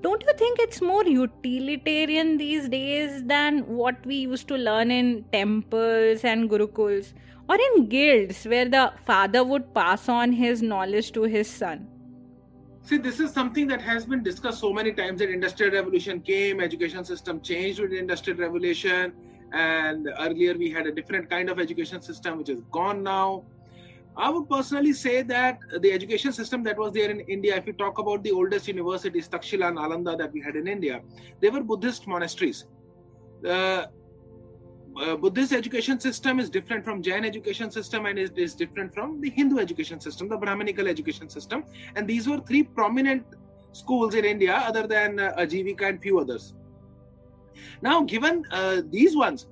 Don't 0.03 0.23
you 0.27 0.33
think 0.37 0.59
it's 0.59 0.83
more 0.83 1.05
utilitarian 1.05 2.37
these 2.37 2.69
days 2.69 3.23
than 3.23 3.61
what 3.69 4.05
we 4.05 4.17
used 4.17 4.49
to 4.49 4.57
learn 4.57 4.91
in 4.91 5.25
temples 5.33 6.25
and 6.25 6.51
gurukuls 6.51 7.13
or 7.49 7.57
in 7.57 7.89
guilds 7.89 8.45
where 8.45 8.69
the 8.69 8.93
father 9.05 9.45
would 9.45 9.75
pass 9.75 10.09
on 10.09 10.33
his 10.33 10.63
knowledge 10.63 11.13
to 11.13 11.23
his 11.23 11.49
son? 11.49 11.89
See 12.85 12.99
this 12.99 13.21
is 13.21 13.33
something 13.33 13.69
that 13.69 13.81
has 13.81 14.05
been 14.05 14.23
discussed 14.23 14.61
so 14.61 14.73
many 14.73 14.93
times 14.93 15.21
that 15.21 15.31
industrial 15.31 15.73
revolution 15.73 16.21
came 16.21 16.61
education 16.61 17.05
system 17.05 17.41
changed 17.41 17.81
with 17.81 17.91
the 17.91 17.99
industrial 17.99 18.39
revolution 18.39 19.13
and 19.53 20.09
earlier 20.19 20.55
we 20.55 20.71
had 20.71 20.87
a 20.87 20.93
different 20.93 21.31
kind 21.31 21.49
of 21.49 21.61
education 21.61 22.03
system 22.03 22.39
which 22.39 22.49
is 22.49 22.61
gone 22.73 23.03
now. 23.03 23.45
I 24.17 24.29
would 24.31 24.49
personally 24.49 24.93
say 24.93 25.23
that 25.23 25.59
the 25.81 25.93
education 25.93 26.33
system 26.33 26.63
that 26.65 26.77
was 26.77 26.93
there 26.93 27.11
in 27.11 27.21
india 27.21 27.57
if 27.57 27.67
you 27.67 27.73
talk 27.73 27.99
about 27.99 28.23
the 28.25 28.33
oldest 28.33 28.69
universities 28.69 29.29
takshila 29.29 29.69
and 29.69 29.79
Nalanda 29.79 30.19
that 30.19 30.33
we 30.33 30.41
had 30.41 30.57
in 30.57 30.67
india 30.69 31.01
they 31.41 31.51
were 31.51 31.63
buddhist 31.63 32.07
monasteries. 32.07 32.67
Uh, 33.49 33.87
uh, 35.01 35.17
Buddhist 35.17 35.53
education 35.53 35.99
system 36.01 36.39
is 36.39 36.51
different 36.51 36.85
from 36.85 37.03
Jain 37.03 37.25
education 37.25 37.71
system 37.71 38.07
and 38.07 38.19
is, 38.19 38.31
is 38.37 38.55
different 38.55 38.93
from 38.93 39.21
the 39.21 39.31
Hindu 39.31 39.59
education 39.59 40.01
system, 40.01 40.29
the 40.29 40.37
Brahminical 40.37 40.87
education 40.87 41.29
system. 41.29 41.65
And 41.97 42.07
these 42.07 42.29
were 42.29 42.39
three 42.39 42.63
prominent 42.63 43.25
schools 43.73 44.15
in 44.15 44.25
India, 44.25 44.55
other 44.55 44.87
than 44.87 45.19
uh, 45.19 45.35
Ajivika 45.39 45.89
and 45.89 46.03
few 46.03 46.19
others. 46.19 46.55
Now, 47.81 48.03
given 48.03 48.45
uh, 48.51 48.83
these 48.91 49.17
ones, 49.17 49.47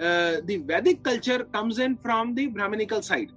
uh, 0.00 0.36
the 0.44 0.58
Vedic 0.58 1.02
culture 1.02 1.44
comes 1.44 1.78
in 1.78 1.96
from 1.96 2.34
the 2.34 2.46
Brahminical 2.46 3.02
side. 3.02 3.30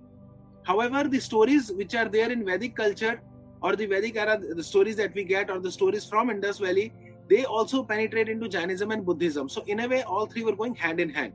However, 0.63 1.05
the 1.05 1.19
stories 1.19 1.71
which 1.71 1.95
are 1.95 2.07
there 2.07 2.31
in 2.31 2.45
Vedic 2.45 2.75
culture 2.75 3.19
or 3.63 3.75
the 3.75 3.86
Vedic 3.86 4.15
era, 4.15 4.39
the 4.39 4.63
stories 4.63 4.95
that 4.98 5.13
we 5.15 5.24
get 5.24 5.50
or 5.50 5.60
the 5.60 5.71
stories 5.71 6.05
from 6.05 6.29
Indus 6.29 6.60
Valley, 6.60 6.93
they 7.31 7.45
also 7.45 7.83
penetrate 7.83 8.29
into 8.29 8.50
Jainism 8.50 8.91
and 8.91 9.05
Buddhism. 9.05 9.47
So, 9.47 9.63
in 9.67 9.79
a 9.79 9.88
way, 9.88 10.03
all 10.03 10.25
three 10.25 10.43
were 10.43 10.55
going 10.55 10.75
hand 10.75 11.00
in 11.00 11.09
hand. 11.09 11.33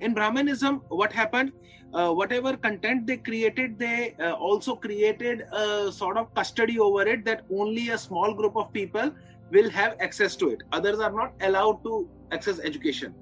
In 0.00 0.14
Brahmanism, 0.14 0.82
what 0.88 1.12
happened? 1.12 1.52
Uh, 1.94 2.12
whatever 2.12 2.56
content 2.56 3.06
they 3.06 3.16
created, 3.16 3.78
they 3.78 4.14
uh, 4.20 4.32
also 4.32 4.74
created 4.74 5.42
a 5.52 5.92
sort 5.92 6.16
of 6.16 6.34
custody 6.34 6.80
over 6.80 7.06
it 7.06 7.24
that 7.24 7.44
only 7.60 7.90
a 7.90 7.98
small 7.98 8.34
group 8.34 8.56
of 8.56 8.72
people 8.72 9.12
will 9.52 9.70
have 9.70 9.96
access 10.00 10.34
to 10.36 10.50
it. 10.50 10.62
Others 10.72 10.98
are 10.98 11.12
not 11.12 11.32
allowed 11.42 11.84
to 11.84 12.08
access 12.32 12.58
education. 12.58 13.14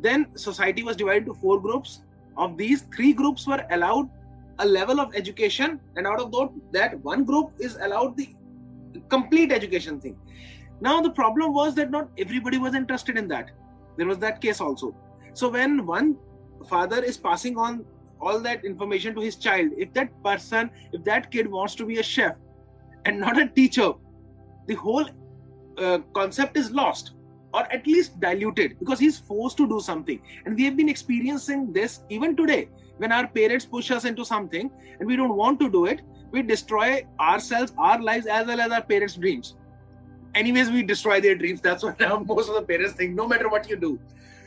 Then 0.00 0.26
society 0.36 0.82
was 0.82 0.96
divided 0.96 1.28
into 1.28 1.34
four 1.34 1.60
groups. 1.60 2.02
Of 2.36 2.56
these, 2.56 2.82
three 2.96 3.12
groups 3.12 3.46
were 3.46 3.62
allowed 3.70 4.08
a 4.58 4.66
level 4.66 5.00
of 5.00 5.14
education, 5.14 5.80
and 5.96 6.06
out 6.06 6.20
of 6.20 6.32
that, 6.72 6.98
one 7.00 7.24
group 7.24 7.52
is 7.58 7.76
allowed 7.76 8.16
the 8.16 8.28
complete 9.08 9.52
education 9.52 10.00
thing. 10.00 10.16
Now, 10.80 11.00
the 11.00 11.10
problem 11.10 11.52
was 11.52 11.74
that 11.74 11.90
not 11.90 12.08
everybody 12.18 12.58
was 12.58 12.74
interested 12.74 13.18
in 13.18 13.28
that. 13.28 13.50
There 13.96 14.06
was 14.06 14.18
that 14.18 14.40
case 14.40 14.60
also. 14.60 14.94
So, 15.34 15.48
when 15.48 15.84
one 15.84 16.16
father 16.68 17.02
is 17.02 17.16
passing 17.16 17.56
on 17.58 17.84
all 18.20 18.40
that 18.40 18.64
information 18.64 19.14
to 19.14 19.20
his 19.20 19.36
child, 19.36 19.70
if 19.76 19.92
that 19.94 20.10
person, 20.22 20.70
if 20.92 21.04
that 21.04 21.30
kid 21.30 21.50
wants 21.50 21.74
to 21.76 21.86
be 21.86 21.98
a 21.98 22.02
chef 22.02 22.36
and 23.04 23.20
not 23.20 23.40
a 23.40 23.48
teacher, 23.48 23.92
the 24.66 24.74
whole 24.74 25.06
uh, 25.78 25.98
concept 26.14 26.56
is 26.56 26.70
lost 26.70 27.12
or 27.54 27.62
at 27.72 27.86
least 27.86 28.20
diluted 28.20 28.78
because 28.78 28.98
he's 28.98 29.18
forced 29.18 29.56
to 29.56 29.68
do 29.68 29.80
something. 29.80 30.20
And 30.44 30.56
we 30.56 30.64
have 30.64 30.76
been 30.76 30.88
experiencing 30.88 31.72
this 31.72 32.00
even 32.08 32.36
today 32.36 32.68
when 32.98 33.12
our 33.12 33.26
parents 33.26 33.64
push 33.64 33.90
us 33.90 34.04
into 34.04 34.24
something 34.24 34.70
and 34.98 35.08
we 35.08 35.16
don't 35.16 35.36
want 35.36 35.58
to 35.60 35.70
do 35.70 35.86
it, 35.86 36.02
we 36.30 36.42
destroy 36.42 37.06
ourselves, 37.18 37.72
our 37.78 38.02
lives, 38.02 38.26
as 38.26 38.46
well 38.46 38.60
as 38.60 38.70
our 38.70 38.82
parents' 38.82 39.14
dreams 39.14 39.54
anyways 40.34 40.70
we 40.70 40.82
destroy 40.82 41.20
their 41.20 41.34
dreams. 41.34 41.60
That's 41.60 41.82
what 41.82 41.98
most 42.26 42.48
of 42.48 42.54
the 42.54 42.62
parents 42.62 42.94
think 42.94 43.14
no 43.14 43.26
matter 43.26 43.48
what 43.48 43.68
you 43.68 43.76
do. 43.76 43.98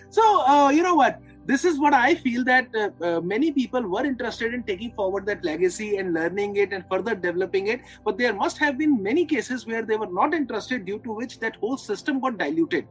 So 0.10 0.42
uh, 0.42 0.70
you 0.70 0.84
know 0.84 0.96
what? 0.96 1.22
This 1.44 1.66
is 1.66 1.80
what 1.80 1.92
i 1.92 2.14
feel 2.14 2.44
that 2.44 2.68
uh, 2.76 2.90
uh, 3.04 3.20
many 3.20 3.52
people 3.52 3.82
were 3.82 4.06
interested 4.06 4.54
in 4.54 4.62
taking 4.64 4.92
forward 4.94 5.26
that 5.26 5.44
legacy 5.44 5.98
and 5.98 6.14
learning 6.14 6.58
it 6.58 6.72
and 6.72 6.86
further 6.90 7.16
developing 7.16 7.68
it. 7.68 7.82
But 8.06 8.20
there 8.20 8.34
must 8.34 8.60
have 8.60 8.78
been 8.78 9.02
many 9.02 9.26
cases 9.26 9.66
where 9.66 9.82
they 9.82 9.98
were 9.98 10.12
not 10.12 10.36
interested 10.36 10.86
due 10.86 11.00
to 11.00 11.14
which 11.14 11.40
that 11.40 11.56
whole 11.56 11.78
system 11.78 12.20
got 12.20 12.38
diluted. 12.38 12.88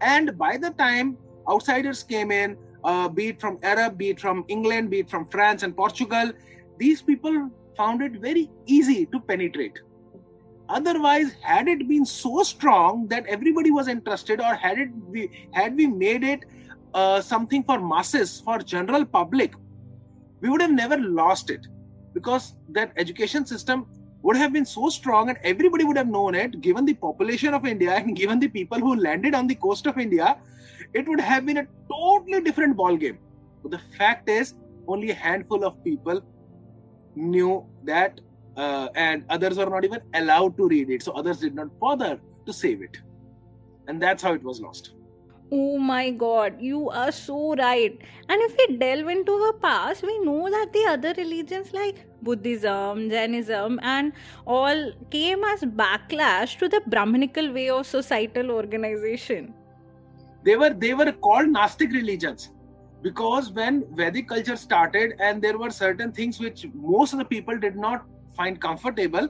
And 0.00 0.38
by 0.38 0.58
the 0.58 0.70
time 0.70 1.18
outsiders 1.50 2.02
came 2.02 2.30
in 2.30 2.56
uh, 2.84 3.08
be 3.08 3.28
it 3.28 3.40
from 3.40 3.58
arab 3.62 3.98
be 3.98 4.10
it 4.10 4.20
from 4.20 4.44
england 4.48 4.90
be 4.90 5.00
it 5.00 5.10
from 5.10 5.26
france 5.28 5.62
and 5.62 5.76
portugal 5.76 6.30
these 6.78 7.02
people 7.02 7.50
found 7.76 8.02
it 8.02 8.20
very 8.20 8.50
easy 8.66 9.06
to 9.06 9.20
penetrate 9.20 9.78
otherwise 10.68 11.32
had 11.42 11.68
it 11.68 11.88
been 11.88 12.04
so 12.04 12.42
strong 12.42 13.06
that 13.08 13.26
everybody 13.26 13.70
was 13.70 13.88
interested 13.88 14.40
or 14.40 14.54
had 14.54 14.78
it 14.78 14.88
we 15.08 15.30
had 15.52 15.76
we 15.76 15.86
made 15.86 16.24
it 16.24 16.44
uh, 16.94 17.20
something 17.20 17.62
for 17.64 17.80
masses 17.80 18.40
for 18.40 18.58
general 18.58 19.04
public 19.04 19.54
we 20.40 20.48
would 20.48 20.60
have 20.60 20.72
never 20.72 20.96
lost 20.98 21.50
it. 21.50 21.66
Because 22.14 22.54
that 22.70 22.92
education 22.96 23.46
system 23.46 23.86
would 24.22 24.36
have 24.36 24.52
been 24.52 24.64
so 24.66 24.88
strong 24.88 25.28
and 25.28 25.38
everybody 25.44 25.84
would 25.84 25.96
have 25.96 26.08
known 26.08 26.34
it 26.34 26.60
given 26.60 26.84
the 26.84 26.94
population 26.94 27.54
of 27.54 27.64
india 27.64 27.92
and 27.92 28.16
given 28.22 28.40
the 28.40 28.48
people 28.48 28.78
who 28.78 28.96
landed 28.96 29.34
on 29.34 29.46
the 29.46 29.54
coast 29.54 29.86
of 29.86 29.98
india 29.98 30.36
it 30.92 31.08
would 31.08 31.20
have 31.20 31.46
been 31.46 31.58
a 31.58 31.66
totally 31.92 32.40
different 32.40 32.76
ball 32.76 32.96
game 32.96 33.18
but 33.62 33.70
the 33.70 33.80
fact 33.96 34.28
is 34.28 34.54
only 34.88 35.10
a 35.10 35.14
handful 35.14 35.64
of 35.64 35.82
people 35.84 36.20
knew 37.14 37.64
that 37.84 38.20
uh, 38.58 38.88
and 38.96 39.24
others 39.30 39.56
were 39.56 39.70
not 39.70 39.84
even 39.84 40.00
allowed 40.14 40.56
to 40.58 40.68
read 40.68 40.90
it. 40.90 41.02
So 41.02 41.12
others 41.12 41.38
did 41.38 41.54
not 41.54 41.78
bother 41.78 42.20
to 42.46 42.52
save 42.52 42.82
it. 42.82 42.98
And 43.86 44.02
that's 44.02 44.22
how 44.22 44.34
it 44.34 44.42
was 44.42 44.60
lost. 44.60 44.94
Oh 45.50 45.78
my 45.78 46.10
god, 46.10 46.56
you 46.60 46.90
are 46.90 47.10
so 47.10 47.54
right. 47.54 47.98
And 48.28 48.42
if 48.42 48.56
we 48.58 48.76
delve 48.76 49.08
into 49.08 49.38
her 49.44 49.52
past, 49.54 50.02
we 50.02 50.18
know 50.18 50.50
that 50.50 50.74
the 50.74 50.84
other 50.90 51.14
religions 51.16 51.72
like 51.72 52.04
Buddhism, 52.20 53.08
Jainism, 53.08 53.78
and 53.82 54.12
all 54.46 54.92
came 55.10 55.44
as 55.44 55.62
backlash 55.62 56.58
to 56.58 56.68
the 56.68 56.82
Brahminical 56.86 57.50
way 57.54 57.70
of 57.70 57.86
societal 57.86 58.50
organization. 58.50 59.54
They 60.44 60.56
were 60.56 60.70
they 60.70 60.92
were 60.92 61.10
called 61.12 61.48
Gnostic 61.48 61.92
religions 61.92 62.50
because 63.02 63.50
when 63.50 63.84
Vedic 63.96 64.28
culture 64.28 64.56
started 64.56 65.14
and 65.18 65.40
there 65.40 65.56
were 65.56 65.70
certain 65.70 66.12
things 66.12 66.38
which 66.40 66.66
most 66.74 67.14
of 67.14 67.20
the 67.20 67.24
people 67.24 67.58
did 67.58 67.76
not 67.76 68.04
find 68.38 68.60
comfortable, 68.60 69.28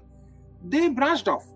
they 0.75 0.89
branched 0.89 1.29
off. 1.29 1.47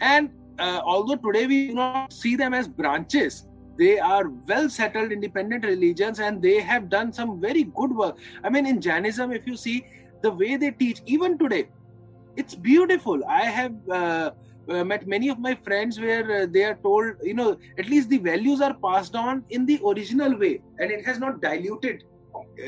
And 0.00 0.30
uh, 0.58 0.80
although 0.84 1.16
today 1.16 1.46
we 1.46 1.68
do 1.68 1.74
not 1.74 2.12
see 2.12 2.36
them 2.36 2.52
as 2.52 2.68
branches, 2.68 3.46
they 3.78 3.98
are 3.98 4.28
well 4.46 4.68
settled 4.68 5.12
independent 5.12 5.64
religions 5.64 6.20
and 6.20 6.42
they 6.42 6.60
have 6.60 6.90
done 6.90 7.12
some 7.12 7.40
very 7.40 7.64
good 7.64 7.92
work. 8.02 8.18
I 8.44 8.50
mean, 8.50 8.66
in 8.66 8.80
Jainism, 8.80 9.32
if 9.32 9.46
you 9.46 9.56
see 9.56 9.86
the 10.22 10.30
way 10.30 10.56
they 10.56 10.72
teach, 10.72 11.00
even 11.06 11.38
today, 11.38 11.68
it's 12.36 12.54
beautiful. 12.54 13.24
I 13.26 13.44
have 13.44 13.74
uh, 13.90 14.30
uh, 14.68 14.84
met 14.84 15.06
many 15.06 15.28
of 15.28 15.38
my 15.38 15.54
friends 15.54 15.98
where 15.98 16.42
uh, 16.42 16.46
they 16.50 16.64
are 16.64 16.74
told, 16.74 17.14
you 17.22 17.34
know, 17.34 17.56
at 17.78 17.88
least 17.88 18.10
the 18.10 18.18
values 18.18 18.60
are 18.60 18.74
passed 18.74 19.14
on 19.14 19.44
in 19.50 19.66
the 19.66 19.80
original 19.86 20.38
way 20.38 20.60
and 20.78 20.90
it 20.90 21.04
has 21.04 21.18
not 21.18 21.40
diluted 21.40 22.04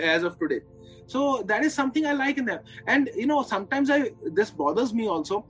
as 0.01 0.23
of 0.23 0.39
today. 0.39 0.61
So 1.07 1.43
that 1.47 1.65
is 1.65 1.75
something 1.75 2.07
i 2.07 2.13
like 2.13 2.39
in 2.39 2.45
them. 2.45 2.61
And 2.87 3.11
you 3.17 3.27
know 3.27 3.43
sometimes 3.43 3.91
i 3.91 4.11
this 4.25 4.51
bothers 4.51 4.93
me 4.95 5.09
also. 5.09 5.47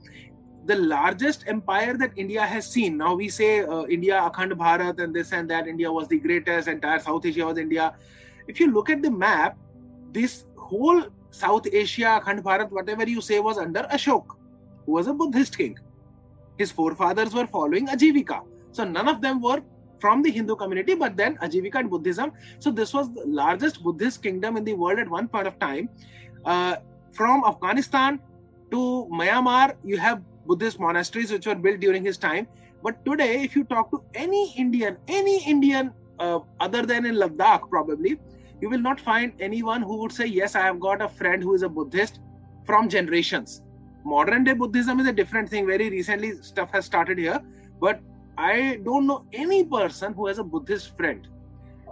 The 0.65 0.75
largest 0.75 1.43
empire 1.47 1.95
that 1.97 2.11
india 2.17 2.41
has 2.41 2.67
seen 2.67 2.97
now 2.97 3.13
we 3.13 3.29
say 3.29 3.61
uh, 3.61 3.83
india 3.85 4.19
akhand 4.19 4.53
bharat 4.53 4.99
and 4.99 5.15
this 5.15 5.31
and 5.31 5.49
that 5.49 5.67
india 5.67 5.91
was 5.91 6.07
the 6.07 6.19
greatest 6.19 6.67
entire 6.67 6.99
south 6.99 7.25
asia 7.25 7.45
was 7.45 7.57
india. 7.57 7.93
If 8.47 8.59
you 8.59 8.71
look 8.71 8.89
at 8.89 9.01
the 9.01 9.11
map 9.11 9.57
this 10.11 10.45
whole 10.57 11.03
south 11.29 11.67
asia 11.71 12.19
akhand 12.19 12.41
bharat 12.41 12.71
whatever 12.71 13.07
you 13.07 13.21
say 13.21 13.39
was 13.39 13.57
under 13.57 13.83
ashok 13.99 14.35
who 14.85 14.93
was 14.93 15.07
a 15.07 15.13
buddhist 15.13 15.57
king. 15.57 15.77
His 16.57 16.71
forefathers 16.71 17.33
were 17.33 17.47
following 17.47 17.87
ajivika. 17.87 18.41
So 18.71 18.83
none 18.83 19.07
of 19.07 19.21
them 19.21 19.41
were 19.41 19.61
from 19.99 20.21
the 20.21 20.31
Hindu 20.31 20.55
community, 20.55 20.95
but 20.95 21.15
then 21.17 21.37
Ajivika 21.37 21.75
and 21.75 21.89
Buddhism. 21.89 22.31
So 22.59 22.71
this 22.71 22.93
was 22.93 23.13
the 23.13 23.25
largest 23.25 23.83
Buddhist 23.83 24.21
kingdom 24.23 24.57
in 24.57 24.63
the 24.63 24.73
world 24.73 24.99
at 24.99 25.09
one 25.09 25.27
point 25.27 25.47
of 25.47 25.59
time. 25.59 25.89
Uh, 26.43 26.77
from 27.13 27.43
Afghanistan 27.45 28.19
to 28.71 29.07
Myanmar, 29.11 29.75
you 29.83 29.97
have 29.97 30.21
Buddhist 30.45 30.79
monasteries 30.79 31.31
which 31.31 31.47
were 31.47 31.55
built 31.55 31.79
during 31.79 32.03
his 32.03 32.17
time. 32.17 32.47
But 32.83 33.03
today, 33.05 33.41
if 33.41 33.55
you 33.55 33.63
talk 33.63 33.89
to 33.91 34.03
any 34.13 34.53
Indian, 34.57 34.97
any 35.07 35.43
Indian 35.43 35.91
uh, 36.19 36.39
other 36.59 36.85
than 36.85 37.05
in 37.05 37.15
Ladakh, 37.15 37.69
probably, 37.69 38.19
you 38.61 38.69
will 38.69 38.79
not 38.79 38.99
find 38.99 39.33
anyone 39.39 39.81
who 39.81 39.97
would 39.97 40.11
say, 40.11 40.25
Yes, 40.25 40.55
I 40.55 40.61
have 40.61 40.79
got 40.79 41.01
a 41.01 41.09
friend 41.09 41.41
who 41.41 41.53
is 41.53 41.63
a 41.63 41.69
Buddhist 41.69 42.19
from 42.65 42.89
generations. 42.89 43.61
Modern 44.05 44.43
day 44.43 44.53
Buddhism 44.53 44.99
is 44.99 45.07
a 45.07 45.13
different 45.13 45.49
thing. 45.49 45.65
Very 45.65 45.89
recently, 45.89 46.33
stuff 46.41 46.71
has 46.71 46.85
started 46.85 47.17
here. 47.17 47.41
But 47.79 47.99
I 48.37 48.79
don't 48.83 49.07
know 49.07 49.25
any 49.33 49.63
person 49.63 50.13
who 50.13 50.27
has 50.27 50.39
a 50.39 50.43
Buddhist 50.43 50.95
friend. 50.97 51.27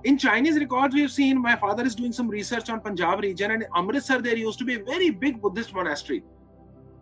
In 0.03 0.17
Chinese 0.17 0.59
records, 0.59 0.93
we've 0.93 1.11
seen 1.11 1.41
my 1.41 1.55
father 1.55 1.85
is 1.85 1.95
doing 1.95 2.11
some 2.11 2.27
research 2.27 2.69
on 2.69 2.81
Punjab 2.81 3.21
region, 3.21 3.51
and 3.51 3.65
Amritsar 3.73 4.21
there 4.21 4.35
used 4.35 4.59
to 4.59 4.65
be 4.65 4.75
a 4.75 4.83
very 4.83 5.09
big 5.09 5.41
Buddhist 5.41 5.73
monastery. 5.73 6.23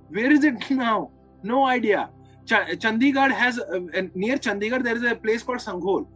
Where 0.09 0.31
is 0.31 0.43
it 0.43 0.69
now? 0.69 1.09
No 1.41 1.65
idea. 1.65 2.09
Ch- 2.45 2.77
Chandigarh 2.83 3.31
has 3.31 3.59
uh, 3.59 3.79
near 4.13 4.37
Chandigarh 4.37 4.83
there 4.83 4.95
is 4.95 5.03
a 5.03 5.15
place 5.15 5.41
called 5.41 5.59
Sanghol. 5.59 6.07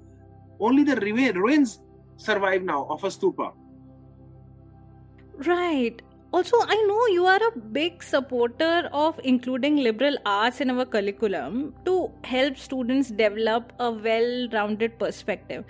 Only 0.60 0.84
the 0.84 0.96
ruins 0.96 1.82
survive 2.18 2.62
now 2.64 2.86
of 2.86 3.04
a 3.04 3.08
stupa. 3.08 3.54
Right 5.38 6.02
also 6.36 6.58
i 6.74 6.76
know 6.88 7.02
you 7.16 7.26
are 7.34 7.42
a 7.48 7.58
big 7.76 8.04
supporter 8.04 8.90
of 9.02 9.20
including 9.32 9.78
liberal 9.84 10.18
arts 10.32 10.60
in 10.66 10.74
our 10.74 10.86
curriculum 10.96 11.60
to 11.86 11.94
help 12.30 12.58
students 12.64 13.12
develop 13.22 13.72
a 13.80 13.90
well 13.92 14.50
rounded 14.56 14.98
perspective. 15.00 15.64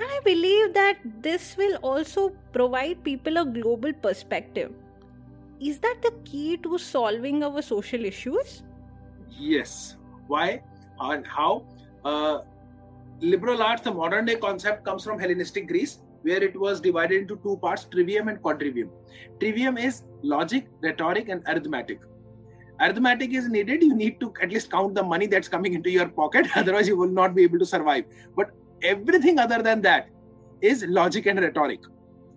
And 0.00 0.08
i 0.16 0.20
believe 0.24 0.74
that 0.74 0.98
this 1.26 1.56
will 1.60 1.76
also 1.90 2.24
provide 2.56 3.04
people 3.04 3.38
a 3.38 3.44
global 3.44 3.92
perspective. 3.92 4.72
Is 5.60 5.78
that 5.86 6.02
the 6.02 6.12
key 6.24 6.56
to 6.66 6.78
solving 6.78 7.42
our 7.44 7.62
social 7.62 8.04
issues? 8.04 8.62
Yes. 9.30 9.96
Why 10.26 10.62
and 11.00 11.26
how? 11.26 11.64
Uh, 12.04 12.38
liberal 13.20 13.62
arts 13.62 13.82
the 13.82 13.92
modern 13.92 14.24
day 14.24 14.36
concept 14.36 14.84
comes 14.84 15.04
from 15.04 15.18
hellenistic 15.18 15.68
greece 15.68 15.98
where 16.22 16.42
it 16.42 16.58
was 16.58 16.80
divided 16.80 17.22
into 17.22 17.36
two 17.42 17.56
parts 17.58 17.84
trivium 17.84 18.28
and 18.28 18.42
quadrivium. 18.42 18.90
Trivium 19.40 19.78
is 19.78 20.02
logic, 20.22 20.68
rhetoric, 20.82 21.28
and 21.28 21.42
arithmetic. 21.46 22.00
Arithmetic 22.80 23.34
is 23.34 23.48
needed, 23.48 23.82
you 23.82 23.94
need 23.94 24.20
to 24.20 24.32
at 24.40 24.50
least 24.50 24.70
count 24.70 24.94
the 24.94 25.02
money 25.02 25.26
that's 25.26 25.48
coming 25.48 25.74
into 25.74 25.90
your 25.90 26.08
pocket, 26.08 26.46
otherwise, 26.56 26.86
you 26.86 26.96
will 26.96 27.08
not 27.08 27.34
be 27.34 27.42
able 27.42 27.58
to 27.58 27.66
survive. 27.66 28.04
But 28.36 28.50
everything 28.82 29.38
other 29.38 29.62
than 29.62 29.82
that 29.82 30.08
is 30.60 30.84
logic 30.88 31.26
and 31.26 31.40
rhetoric. 31.40 31.80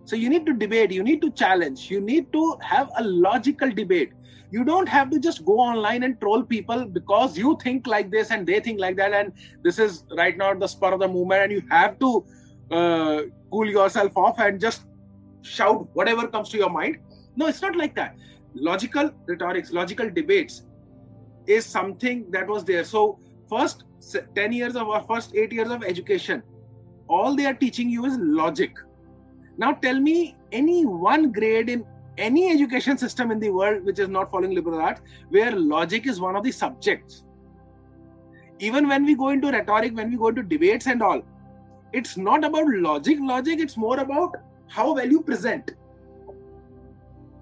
So 0.05 0.15
you 0.15 0.29
need 0.29 0.45
to 0.47 0.53
debate, 0.53 0.91
you 0.91 1.03
need 1.03 1.21
to 1.21 1.31
challenge, 1.31 1.89
you 1.91 2.01
need 2.01 2.33
to 2.33 2.57
have 2.61 2.89
a 2.97 3.03
logical 3.03 3.69
debate. 3.69 4.11
You 4.51 4.65
don't 4.65 4.89
have 4.89 5.09
to 5.11 5.19
just 5.19 5.45
go 5.45 5.59
online 5.59 6.03
and 6.03 6.19
troll 6.19 6.43
people 6.43 6.85
because 6.85 7.37
you 7.37 7.57
think 7.63 7.87
like 7.87 8.11
this 8.11 8.31
and 8.31 8.45
they 8.45 8.59
think 8.59 8.79
like 8.81 8.97
that, 8.97 9.13
and 9.13 9.31
this 9.63 9.79
is 9.79 10.03
right 10.17 10.37
now 10.37 10.53
the 10.53 10.67
spur 10.67 10.93
of 10.93 10.99
the 10.99 11.07
moment, 11.07 11.43
and 11.43 11.51
you 11.51 11.63
have 11.69 11.97
to 11.99 12.25
uh, 12.71 13.23
cool 13.51 13.69
yourself 13.69 14.17
off 14.17 14.39
and 14.39 14.59
just 14.59 14.85
shout 15.41 15.87
whatever 15.93 16.27
comes 16.27 16.49
to 16.49 16.57
your 16.57 16.69
mind. 16.69 16.97
No, 17.35 17.47
it's 17.47 17.61
not 17.61 17.75
like 17.75 17.95
that. 17.95 18.15
Logical 18.53 19.11
rhetorics, 19.27 19.71
logical 19.71 20.09
debates 20.09 20.63
is 21.47 21.65
something 21.65 22.29
that 22.31 22.47
was 22.47 22.63
there. 22.63 22.83
So, 22.83 23.19
first 23.49 23.83
10 24.35 24.51
years 24.51 24.75
of 24.75 24.89
our 24.89 25.03
first 25.03 25.35
8 25.35 25.51
years 25.51 25.69
of 25.69 25.83
education, 25.83 26.43
all 27.07 27.35
they 27.35 27.45
are 27.45 27.53
teaching 27.53 27.89
you 27.89 28.05
is 28.05 28.17
logic. 28.17 28.73
Now, 29.57 29.73
tell 29.73 29.99
me 29.99 30.35
any 30.51 30.85
one 30.85 31.31
grade 31.31 31.69
in 31.69 31.85
any 32.17 32.51
education 32.51 32.97
system 32.97 33.31
in 33.31 33.39
the 33.39 33.49
world 33.49 33.85
which 33.85 33.99
is 33.99 34.09
not 34.09 34.29
following 34.31 34.53
liberal 34.53 34.79
arts 34.79 35.01
where 35.29 35.51
logic 35.51 36.07
is 36.07 36.19
one 36.19 36.35
of 36.35 36.43
the 36.43 36.51
subjects. 36.51 37.23
Even 38.59 38.87
when 38.87 39.05
we 39.05 39.15
go 39.15 39.29
into 39.29 39.49
rhetoric, 39.51 39.95
when 39.95 40.11
we 40.11 40.17
go 40.17 40.27
into 40.27 40.43
debates 40.43 40.87
and 40.87 41.01
all, 41.01 41.21
it's 41.93 42.17
not 42.17 42.43
about 42.43 42.67
logic. 42.67 43.17
Logic 43.21 43.59
it's 43.59 43.77
more 43.77 43.99
about 43.99 44.35
how 44.67 44.93
well 44.93 45.07
you 45.07 45.21
present. 45.21 45.71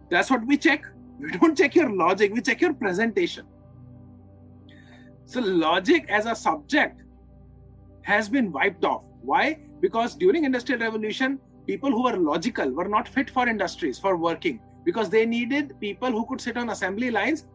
That's 0.09 0.29
what 0.29 0.45
we 0.45 0.57
check. 0.57 0.85
We 1.19 1.31
don't 1.31 1.57
check 1.57 1.75
your 1.75 1.89
logic. 1.89 2.33
We 2.33 2.41
check 2.41 2.61
your 2.61 2.73
presentation. 2.73 3.45
So 5.25 5.41
logic 5.41 6.05
as 6.09 6.25
a 6.25 6.35
subject 6.35 7.03
has 8.01 8.29
been 8.29 8.51
wiped 8.51 8.85
off. 8.85 9.03
Why? 9.21 9.59
Because 9.79 10.15
during 10.15 10.45
industrial 10.45 10.81
revolution 10.81 11.39
people 11.67 11.91
who 11.91 12.03
were 12.03 12.17
logical 12.17 12.71
were 12.71 12.87
not 12.87 13.07
fit 13.07 13.29
for 13.29 13.47
industries 13.47 13.99
for 13.99 14.17
working. 14.17 14.59
Because 14.85 15.09
they 15.09 15.25
needed 15.25 15.79
people 15.79 16.11
who 16.11 16.25
could 16.25 16.41
sit 16.41 16.57
on 16.57 16.71
assembly 16.71 17.11
lines 17.11 17.45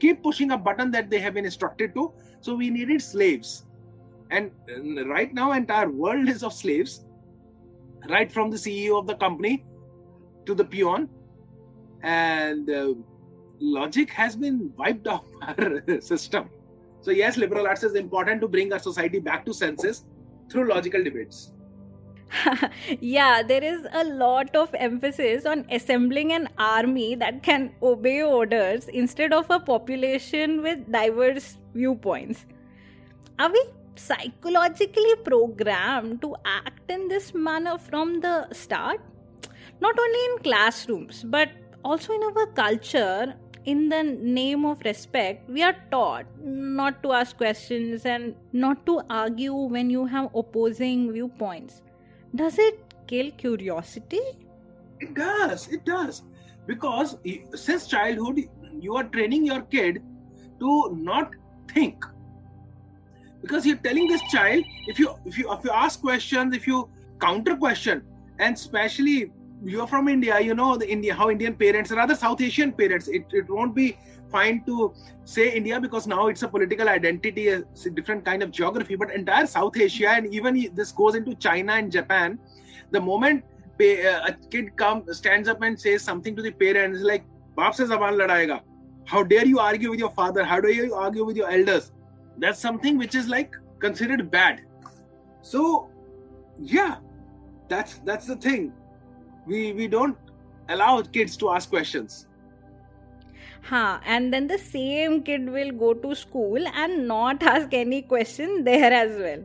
keep 0.00 0.22
pushing 0.22 0.50
a 0.52 0.58
button 0.58 0.90
that 0.90 1.10
they 1.10 1.20
have 1.20 1.34
been 1.34 1.44
instructed 1.44 1.94
to. 1.94 2.12
So 2.40 2.54
we 2.54 2.70
needed 2.70 3.02
slaves 3.02 3.66
and 4.30 4.50
right 5.08 5.32
now, 5.34 5.52
entire 5.52 5.90
world 5.90 6.28
is 6.28 6.42
of 6.42 6.52
slaves, 6.52 7.04
right 8.08 8.30
from 8.30 8.50
the 8.50 8.56
CEO 8.56 8.98
of 8.98 9.06
the 9.06 9.16
company 9.16 9.64
to 10.46 10.54
the 10.54 10.64
peon. 10.64 11.08
And 12.02 12.70
uh, 12.70 12.94
logic 13.60 14.10
has 14.10 14.36
been 14.36 14.72
wiped 14.76 15.06
off 15.06 15.24
our 15.42 16.00
system. 16.00 16.48
So, 17.02 17.10
yes, 17.10 17.36
liberal 17.36 17.66
arts 17.66 17.82
is 17.82 17.94
important 17.94 18.40
to 18.42 18.48
bring 18.48 18.72
our 18.72 18.78
society 18.78 19.20
back 19.20 19.44
to 19.46 19.54
senses 19.54 20.04
through 20.50 20.68
logical 20.68 21.02
debates. 21.02 21.52
yeah, 23.00 23.42
there 23.42 23.64
is 23.64 23.86
a 23.92 24.04
lot 24.04 24.54
of 24.54 24.72
emphasis 24.74 25.46
on 25.46 25.66
assembling 25.70 26.32
an 26.32 26.48
army 26.58 27.14
that 27.16 27.42
can 27.42 27.72
obey 27.82 28.22
orders 28.22 28.86
instead 28.88 29.32
of 29.32 29.46
a 29.50 29.58
population 29.58 30.62
with 30.62 30.90
diverse 30.92 31.56
viewpoints. 31.74 32.46
Are 33.38 33.50
we 33.50 33.64
psychologically 34.06 35.14
programmed 35.24 36.20
to 36.22 36.34
act 36.44 36.90
in 36.90 37.08
this 37.08 37.32
manner 37.34 37.76
from 37.78 38.20
the 38.20 38.36
start 38.52 39.00
not 39.80 39.98
only 39.98 40.24
in 40.30 40.38
classrooms 40.48 41.24
but 41.36 41.48
also 41.84 42.12
in 42.12 42.22
our 42.30 42.46
culture 42.62 43.34
in 43.66 43.88
the 43.88 44.02
name 44.02 44.64
of 44.64 44.80
respect 44.84 45.48
we 45.48 45.62
are 45.62 45.76
taught 45.90 46.26
not 46.42 47.02
to 47.02 47.12
ask 47.12 47.36
questions 47.36 48.06
and 48.06 48.34
not 48.52 48.84
to 48.86 49.00
argue 49.10 49.54
when 49.54 49.90
you 49.90 50.06
have 50.06 50.30
opposing 50.34 51.12
viewpoints. 51.12 51.82
Does 52.34 52.58
it 52.58 52.94
kill 53.06 53.30
curiosity? 53.32 54.20
It 55.00 55.14
does 55.14 55.68
it 55.68 55.84
does. 55.84 56.22
Because 56.66 57.16
since 57.54 57.86
childhood 57.86 58.40
you 58.78 58.96
are 58.96 59.04
training 59.04 59.44
your 59.44 59.62
kid 59.62 60.02
to 60.60 60.96
not 60.96 61.32
think 61.68 62.04
because 63.42 63.66
you're 63.66 63.82
telling 63.88 64.06
this 64.06 64.22
child 64.30 64.64
if 64.86 64.98
you 64.98 65.14
if 65.24 65.38
you 65.38 65.50
if 65.52 65.64
you 65.64 65.70
ask 65.70 66.00
questions 66.00 66.54
if 66.54 66.66
you 66.66 66.88
counter 67.20 67.56
question 67.56 68.02
and 68.38 68.54
especially 68.54 69.32
you're 69.64 69.86
from 69.86 70.08
india 70.08 70.40
you 70.40 70.54
know 70.54 70.76
the 70.76 70.88
india 70.90 71.14
how 71.14 71.30
indian 71.30 71.54
parents 71.54 71.90
rather 71.90 72.14
south 72.14 72.40
asian 72.40 72.72
parents 72.72 73.08
it, 73.08 73.24
it 73.32 73.48
won't 73.48 73.74
be 73.74 73.96
fine 74.30 74.62
to 74.64 74.92
say 75.24 75.50
india 75.54 75.80
because 75.80 76.06
now 76.06 76.26
it's 76.28 76.42
a 76.42 76.48
political 76.48 76.88
identity 76.88 77.48
a 77.48 77.62
different 77.94 78.24
kind 78.24 78.42
of 78.42 78.50
geography. 78.50 78.94
But 78.94 79.12
entire 79.12 79.46
south 79.46 79.76
asia 79.76 80.10
and 80.10 80.32
even 80.32 80.74
this 80.74 80.92
goes 80.92 81.14
into 81.14 81.34
china 81.34 81.72
and 81.72 81.92
japan 81.92 82.38
the 82.90 83.00
moment 83.00 83.44
uh, 83.80 84.28
a 84.28 84.36
kid 84.50 84.76
comes 84.76 85.16
stands 85.16 85.48
up 85.48 85.62
and 85.62 85.80
says 85.80 86.02
something 86.02 86.36
to 86.36 86.42
the 86.42 86.50
parents 86.50 87.00
like 87.00 87.24
baap 87.56 87.74
se 87.74 87.84
zaban 87.84 88.18
ladayega 88.22 88.60
how 89.06 89.22
dare 89.22 89.46
you 89.46 89.58
argue 89.58 89.90
with 89.90 89.98
your 89.98 90.10
father? 90.10 90.44
How 90.44 90.60
dare 90.60 90.70
you 90.70 90.94
argue 90.94 91.24
with 91.24 91.36
your 91.36 91.50
elders 91.50 91.90
that's 92.40 92.58
something 92.58 92.98
which 92.98 93.14
is 93.14 93.28
like 93.28 93.54
considered 93.78 94.30
bad 94.30 94.62
so 95.42 95.88
yeah 96.60 96.96
that's 97.68 97.98
that's 98.04 98.26
the 98.26 98.36
thing 98.36 98.72
we 99.46 99.72
we 99.72 99.86
don't 99.88 100.16
allow 100.68 101.00
kids 101.02 101.36
to 101.36 101.50
ask 101.50 101.70
questions 101.70 102.26
Huh, 103.62 104.00
and 104.06 104.32
then 104.32 104.46
the 104.46 104.58
same 104.58 105.22
kid 105.22 105.48
will 105.48 105.70
go 105.70 105.92
to 105.92 106.14
school 106.14 106.66
and 106.74 107.06
not 107.06 107.42
ask 107.54 107.72
any 107.74 108.02
question 108.02 108.64
there 108.64 108.92
as 108.92 109.18
well. 109.18 109.42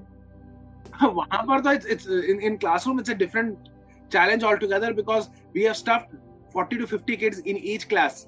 it's, 1.73 1.85
it's 1.85 2.05
in, 2.05 2.39
in 2.41 2.57
classroom 2.57 2.99
it's 2.99 3.09
a 3.09 3.15
different 3.15 3.69
challenge 4.09 4.43
altogether 4.43 4.93
because 4.93 5.29
we 5.53 5.63
have 5.63 5.75
stuffed 5.75 6.13
40 6.51 6.77
to 6.77 6.87
50 6.87 7.17
kids 7.17 7.39
in 7.39 7.57
each 7.57 7.89
class. 7.89 8.27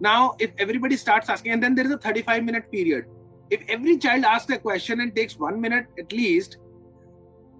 Now, 0.00 0.34
if 0.38 0.52
everybody 0.58 0.96
starts 0.96 1.28
asking, 1.28 1.52
and 1.52 1.62
then 1.62 1.74
there 1.74 1.84
is 1.84 1.92
a 1.92 1.98
35 1.98 2.44
minute 2.44 2.70
period. 2.70 3.04
If 3.50 3.62
every 3.68 3.98
child 3.98 4.24
asks 4.24 4.50
a 4.52 4.58
question 4.58 5.00
and 5.00 5.14
takes 5.14 5.38
one 5.38 5.60
minute 5.60 5.86
at 5.98 6.12
least, 6.12 6.58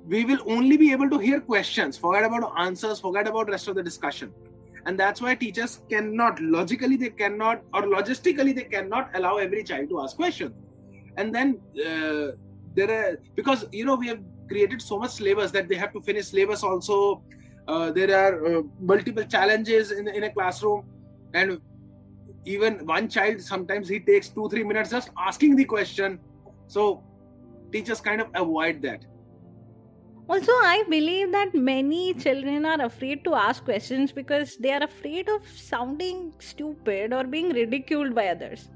we 0.06 0.24
will 0.24 0.40
only 0.46 0.76
be 0.76 0.92
able 0.92 1.10
to 1.10 1.18
hear 1.18 1.40
questions, 1.40 1.96
forget 1.96 2.24
about 2.24 2.52
answers, 2.58 3.00
forget 3.00 3.26
about 3.26 3.48
rest 3.50 3.68
of 3.68 3.74
the 3.74 3.82
discussion. 3.82 4.32
And 4.86 4.98
that's 4.98 5.20
why 5.20 5.34
teachers 5.34 5.82
cannot, 5.90 6.40
logically, 6.40 6.96
they 6.96 7.10
cannot, 7.10 7.62
or 7.74 7.82
logistically, 7.82 8.54
they 8.54 8.64
cannot 8.64 9.10
allow 9.14 9.36
every 9.36 9.62
child 9.62 9.90
to 9.90 10.00
ask 10.00 10.16
questions. 10.16 10.54
And 11.18 11.34
then 11.34 11.60
uh, 11.78 12.32
there 12.74 12.90
are, 12.90 13.18
because, 13.34 13.66
you 13.72 13.84
know, 13.84 13.96
we 13.96 14.08
have 14.08 14.20
created 14.48 14.80
so 14.80 14.98
much 14.98 15.10
syllabus 15.10 15.50
that 15.50 15.68
they 15.68 15.74
have 15.74 15.92
to 15.92 16.00
finish 16.00 16.28
syllabus 16.28 16.62
also. 16.62 17.22
Uh, 17.66 17.90
there 17.90 18.16
are 18.16 18.58
uh, 18.58 18.62
multiple 18.80 19.24
challenges 19.24 19.90
in, 19.90 20.08
in 20.08 20.22
a 20.22 20.30
classroom. 20.30 20.86
And 21.34 21.60
even 22.48 22.78
one 22.86 23.08
child, 23.08 23.42
sometimes 23.42 23.88
he 23.88 24.00
takes 24.00 24.28
two, 24.30 24.48
three 24.48 24.64
minutes 24.64 24.90
just 24.90 25.10
asking 25.18 25.56
the 25.56 25.64
question. 25.64 26.18
So 26.66 27.04
teachers 27.72 28.00
kind 28.00 28.20
of 28.20 28.28
avoid 28.34 28.82
that. 28.82 29.04
Also 30.28 30.52
i 30.70 30.84
believe 30.88 31.30
that 31.32 31.54
many 31.54 32.14
children 32.22 32.66
are 32.70 32.80
afraid 32.86 33.22
to 33.24 33.34
ask 33.34 33.64
questions 33.64 34.12
because 34.12 34.56
they 34.64 34.72
are 34.78 34.82
afraid 34.82 35.30
of 35.34 35.46
sounding 35.58 36.34
stupid 36.38 37.14
or 37.14 37.24
being 37.24 37.48
ridiculed 37.48 38.14
by 38.14 38.28
others. 38.28 38.68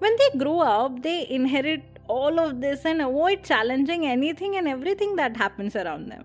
When 0.00 0.16
they 0.22 0.38
grow 0.38 0.58
up 0.60 1.02
they 1.02 1.28
inherit 1.28 2.00
all 2.08 2.40
of 2.40 2.60
this 2.60 2.84
and 2.84 3.02
avoid 3.02 3.44
challenging 3.44 4.06
anything 4.06 4.56
and 4.56 4.66
everything 4.66 5.14
that 5.16 5.36
happens 5.36 5.76
around 5.76 6.08
them. 6.10 6.24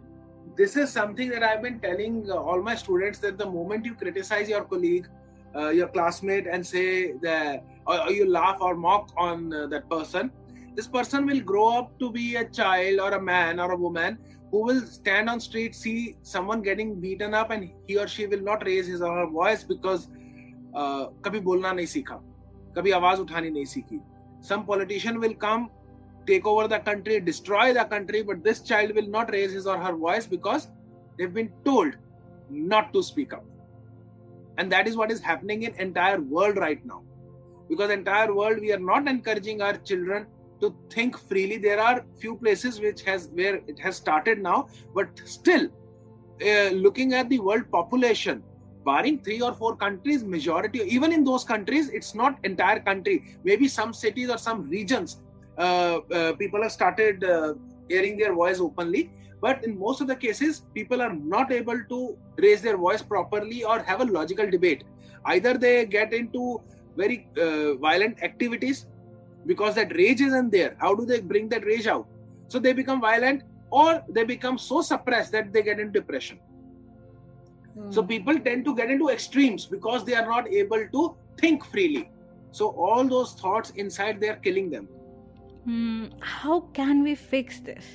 This 0.56 0.76
is 0.78 0.91
something 0.91 1.30
that 1.30 1.43
i've 1.43 1.62
been 1.62 1.80
telling 1.80 2.26
uh, 2.32 2.36
all 2.36 2.62
my 2.71 2.76
students 2.76 3.19
that 3.19 3.38
the 3.38 3.45
moment 3.45 3.86
you 3.86 3.93
criticize 3.93 4.50
your 4.50 4.63
colleague 4.74 5.08
uh, 5.56 5.70
your 5.70 5.88
classmate 5.88 6.46
and 6.46 6.66
say 6.66 7.12
that 7.22 7.64
or, 7.87 8.00
or 8.00 8.11
you 8.11 8.28
laugh 8.30 8.59
or 8.61 8.74
mock 8.76 9.11
on 9.16 9.52
uh, 9.52 9.66
that 9.66 9.88
person 9.90 10.30
this 10.74 10.87
person 10.87 11.26
will 11.26 11.40
grow 11.40 11.68
up 11.78 11.98
to 11.98 12.11
be 12.11 12.37
a 12.37 12.44
child 12.44 13.00
or 13.00 13.12
a 13.12 13.20
man 13.20 13.59
or 13.59 13.72
a 13.72 13.76
woman 13.76 14.18
who 14.50 14.62
will 14.62 14.80
stand 14.80 15.28
on 15.28 15.40
street 15.40 15.74
see 15.74 16.16
someone 16.22 16.62
getting 16.62 17.00
beaten 17.00 17.35
up 17.35 17.50
and 17.50 17.70
he 17.87 17.98
or 17.98 18.06
she 18.06 18.26
will 18.26 18.40
not 18.40 18.64
raise 18.64 18.87
his 18.87 19.02
or 19.02 19.12
her 19.16 19.26
voice 19.26 19.64
because 19.64 20.09
uh, 20.74 21.06
कभी 21.24 21.40
बोलना 21.40 21.72
नहीं 21.72 21.87
सीखा 21.87 22.20
कभी 22.76 22.90
आवाज 23.00 23.20
उठानी 23.20 23.50
नहीं 23.50 23.64
सीखी 23.74 24.00
some 24.48 24.64
politician 24.64 25.20
will 25.20 25.35
come 25.35 25.68
take 26.26 26.46
over 26.46 26.66
the 26.68 26.78
country 26.78 27.20
destroy 27.20 27.72
the 27.74 27.85
country 27.85 28.22
but 28.22 28.42
this 28.44 28.61
child 28.61 28.94
will 28.94 29.09
not 29.16 29.33
raise 29.33 29.52
his 29.52 29.66
or 29.66 29.78
her 29.78 29.94
voice 30.04 30.26
because 30.26 30.68
they've 31.18 31.35
been 31.35 31.50
told 31.64 31.96
not 32.50 32.92
to 32.92 33.02
speak 33.02 33.33
up 33.33 33.44
and 34.57 34.71
that 34.71 34.87
is 34.87 34.95
what 34.95 35.11
is 35.11 35.21
happening 35.21 35.63
in 35.63 35.73
entire 35.79 36.19
world 36.19 36.57
right 36.57 36.83
now. 36.85 37.03
Because 37.69 37.89
entire 37.89 38.33
world 38.33 38.59
we 38.61 38.71
are 38.71 38.79
not 38.79 39.07
encouraging 39.07 39.61
our 39.61 39.77
children 39.77 40.27
to 40.61 40.75
think 40.89 41.17
freely. 41.17 41.57
There 41.57 41.79
are 41.79 42.05
few 42.19 42.35
places 42.37 42.79
which 42.79 43.01
has 43.03 43.29
where 43.33 43.55
it 43.67 43.79
has 43.79 43.97
started 43.97 44.39
now 44.41 44.67
but 44.93 45.09
still 45.25 45.67
uh, 46.45 46.69
looking 46.69 47.13
at 47.13 47.29
the 47.29 47.39
world 47.39 47.63
population 47.71 48.43
barring 48.85 49.19
three 49.19 49.41
or 49.41 49.51
four 49.53 49.75
countries 49.75 50.23
majority 50.23 50.79
even 50.81 51.11
in 51.11 51.23
those 51.23 51.43
countries 51.43 51.89
it's 51.89 52.13
not 52.13 52.37
entire 52.43 52.79
country. 52.79 53.23
Maybe 53.43 53.67
some 53.67 53.93
cities 53.93 54.29
or 54.29 54.37
some 54.37 54.69
regions 54.69 55.21
uh, 55.57 55.99
uh, 56.11 56.33
people 56.33 56.61
have 56.61 56.71
started 56.71 57.23
uh, 57.23 57.53
airing 57.89 58.17
their 58.17 58.33
voice 58.33 58.59
openly 58.59 59.11
but 59.45 59.63
in 59.65 59.77
most 59.86 60.01
of 60.01 60.08
the 60.12 60.15
cases 60.25 60.62
people 60.77 61.01
are 61.08 61.13
not 61.36 61.51
able 61.62 61.81
to 61.93 61.99
raise 62.45 62.62
their 62.67 62.77
voice 62.86 63.01
properly 63.13 63.63
or 63.63 63.79
have 63.89 64.01
a 64.05 64.10
logical 64.17 64.49
debate 64.58 64.84
either 65.34 65.53
they 65.65 65.75
get 65.86 66.13
into 66.13 66.62
very 66.97 67.27
uh, 67.38 67.75
violent 67.75 68.21
activities 68.23 68.86
because 69.45 69.75
that 69.75 69.95
rage 69.95 70.21
isn't 70.21 70.51
there. 70.51 70.75
How 70.79 70.95
do 70.95 71.05
they 71.05 71.21
bring 71.21 71.49
that 71.49 71.65
rage 71.65 71.88
out? 71.88 72.08
So 72.47 72.60
they 72.60 72.73
become 72.73 73.01
violent 73.01 73.43
or 73.71 74.03
they 74.10 74.23
become 74.23 74.58
so 74.58 74.81
suppressed 74.81 75.31
that 75.34 75.51
they 75.51 75.62
get 75.62 75.79
into 75.79 75.99
depression. 75.99 76.39
Mm. 77.77 77.93
So 77.93 78.03
people 78.03 78.39
tend 78.39 78.65
to 78.65 78.75
get 78.75 78.89
into 78.89 79.10
extremes 79.10 79.65
because 79.65 80.05
they 80.05 80.15
are 80.15 80.25
not 80.25 80.47
able 80.47 80.88
to 80.88 81.15
think 81.38 81.65
freely. 81.65 82.10
So 82.51 82.69
all 82.69 83.03
those 83.03 83.34
thoughts 83.34 83.71
inside 83.71 84.21
they're 84.21 84.38
killing 84.38 84.69
them. 84.69 84.88
Mm. 85.67 86.13
How 86.21 86.62
can 86.73 87.03
we 87.03 87.15
fix 87.15 87.60
this? 87.60 87.86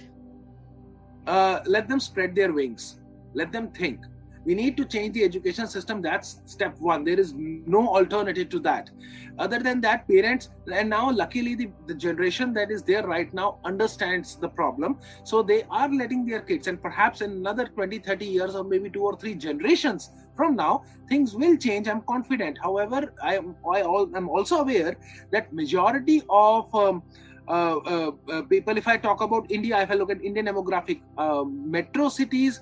Uh, 1.26 1.60
let 1.66 1.88
them 1.88 2.00
spread 2.00 2.34
their 2.34 2.52
wings. 2.52 2.98
Let 3.34 3.52
them 3.52 3.70
think. 3.70 4.00
We 4.44 4.54
need 4.54 4.76
to 4.78 4.84
change 4.86 5.14
the 5.14 5.24
education 5.24 5.66
system. 5.66 6.00
That's 6.00 6.40
step 6.46 6.76
one. 6.78 7.04
There 7.04 7.20
is 7.20 7.34
no 7.36 7.88
alternative 7.88 8.48
to 8.50 8.58
that. 8.60 8.90
Other 9.38 9.58
than 9.58 9.80
that 9.82 10.08
parents 10.08 10.48
and 10.72 10.88
now 10.88 11.10
luckily 11.10 11.54
the, 11.54 11.70
the 11.86 11.94
generation 11.94 12.54
that 12.54 12.70
is 12.70 12.82
there 12.82 13.06
right 13.06 13.32
now 13.34 13.58
understands 13.64 14.36
the 14.36 14.48
problem. 14.48 14.98
So 15.24 15.42
they 15.42 15.64
are 15.70 15.92
letting 15.92 16.24
their 16.24 16.40
kids 16.40 16.68
and 16.68 16.80
perhaps 16.80 17.20
in 17.20 17.32
another 17.32 17.66
20 17.66 17.98
30 17.98 18.26
years 18.26 18.54
or 18.54 18.64
maybe 18.64 18.88
two 18.88 19.02
or 19.02 19.16
three 19.16 19.34
generations 19.34 20.10
from 20.34 20.56
now 20.56 20.84
things 21.08 21.34
will 21.34 21.56
change. 21.56 21.86
I'm 21.86 22.02
confident. 22.02 22.58
However 22.62 23.12
i 23.22 23.36
am 23.36 23.56
i 23.70 23.80
am 23.80 24.28
also 24.28 24.60
aware 24.60 24.96
that 25.32 25.52
majority 25.52 26.22
of 26.30 26.74
um, 26.74 27.02
Uh, 27.50 27.78
uh, 27.92 28.10
uh, 28.32 28.42
people 28.50 28.76
if 28.80 28.88
i 28.90 28.96
talk 29.04 29.22
about 29.24 29.50
india 29.54 29.78
if 29.84 29.90
i 29.92 29.94
look 30.00 30.10
at 30.14 30.20
indian 30.28 30.46
demographic 30.48 31.00
uh, 31.24 31.42
metro 31.76 32.08
cities 32.16 32.60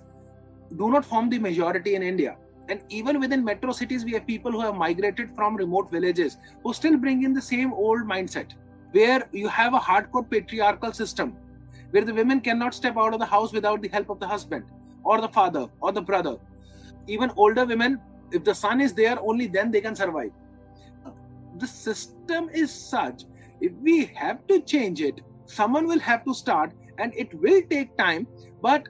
do 0.77 0.91
not 0.91 1.05
form 1.05 1.31
the 1.31 1.39
majority 1.39 1.95
in 1.95 2.03
India. 2.03 2.37
And 2.69 2.83
even 2.91 3.19
within 3.19 3.45
metro 3.45 3.73
cities, 3.73 4.05
we 4.05 4.13
have 4.13 4.27
people 4.27 4.53
who 4.53 4.61
have 4.61 4.75
migrated 4.75 5.31
from 5.35 5.57
remote 5.57 5.91
villages 5.91 6.37
who 6.63 6.75
still 6.75 6.99
bring 6.99 7.25
in 7.25 7.33
the 7.33 7.41
same 7.41 7.73
old 7.73 8.03
mindset 8.03 8.51
where 8.93 9.29
you 9.33 9.49
have 9.49 9.75
a 9.75 9.79
hardcore 9.79 10.29
patriarchal 10.29 10.93
system 10.93 11.37
where 11.91 12.05
the 12.05 12.13
women 12.13 12.41
cannot 12.41 12.75
step 12.75 12.97
out 12.99 13.15
of 13.15 13.19
the 13.21 13.27
house 13.27 13.53
without 13.53 13.81
the 13.81 13.89
help 13.89 14.11
of 14.11 14.21
the 14.21 14.27
husband 14.27 14.65
or 15.03 15.21
the 15.21 15.29
father 15.29 15.69
or 15.81 15.93
the 15.93 16.03
brother. 16.03 16.37
Even 17.07 17.31
older 17.37 17.65
women, 17.65 17.99
if 18.33 18.45
the 18.45 18.55
son 18.55 18.81
is 18.83 18.93
there, 18.93 19.19
only 19.21 19.47
then 19.47 19.71
they 19.71 19.81
can 19.81 19.97
survive. 19.97 20.31
The 21.59 21.67
system 21.67 22.51
is 22.53 22.71
such, 22.71 23.23
if 23.61 23.73
we 23.81 24.07
have 24.07 24.47
to 24.49 24.61
change 24.61 25.01
it, 25.01 25.21
someone 25.47 25.87
will 25.87 25.99
have 25.99 26.25
to 26.25 26.35
start 26.35 26.73
and 26.99 27.13
it 27.17 27.33
will 27.35 27.63
take 27.71 27.97
time, 27.97 28.27
but 28.63 28.89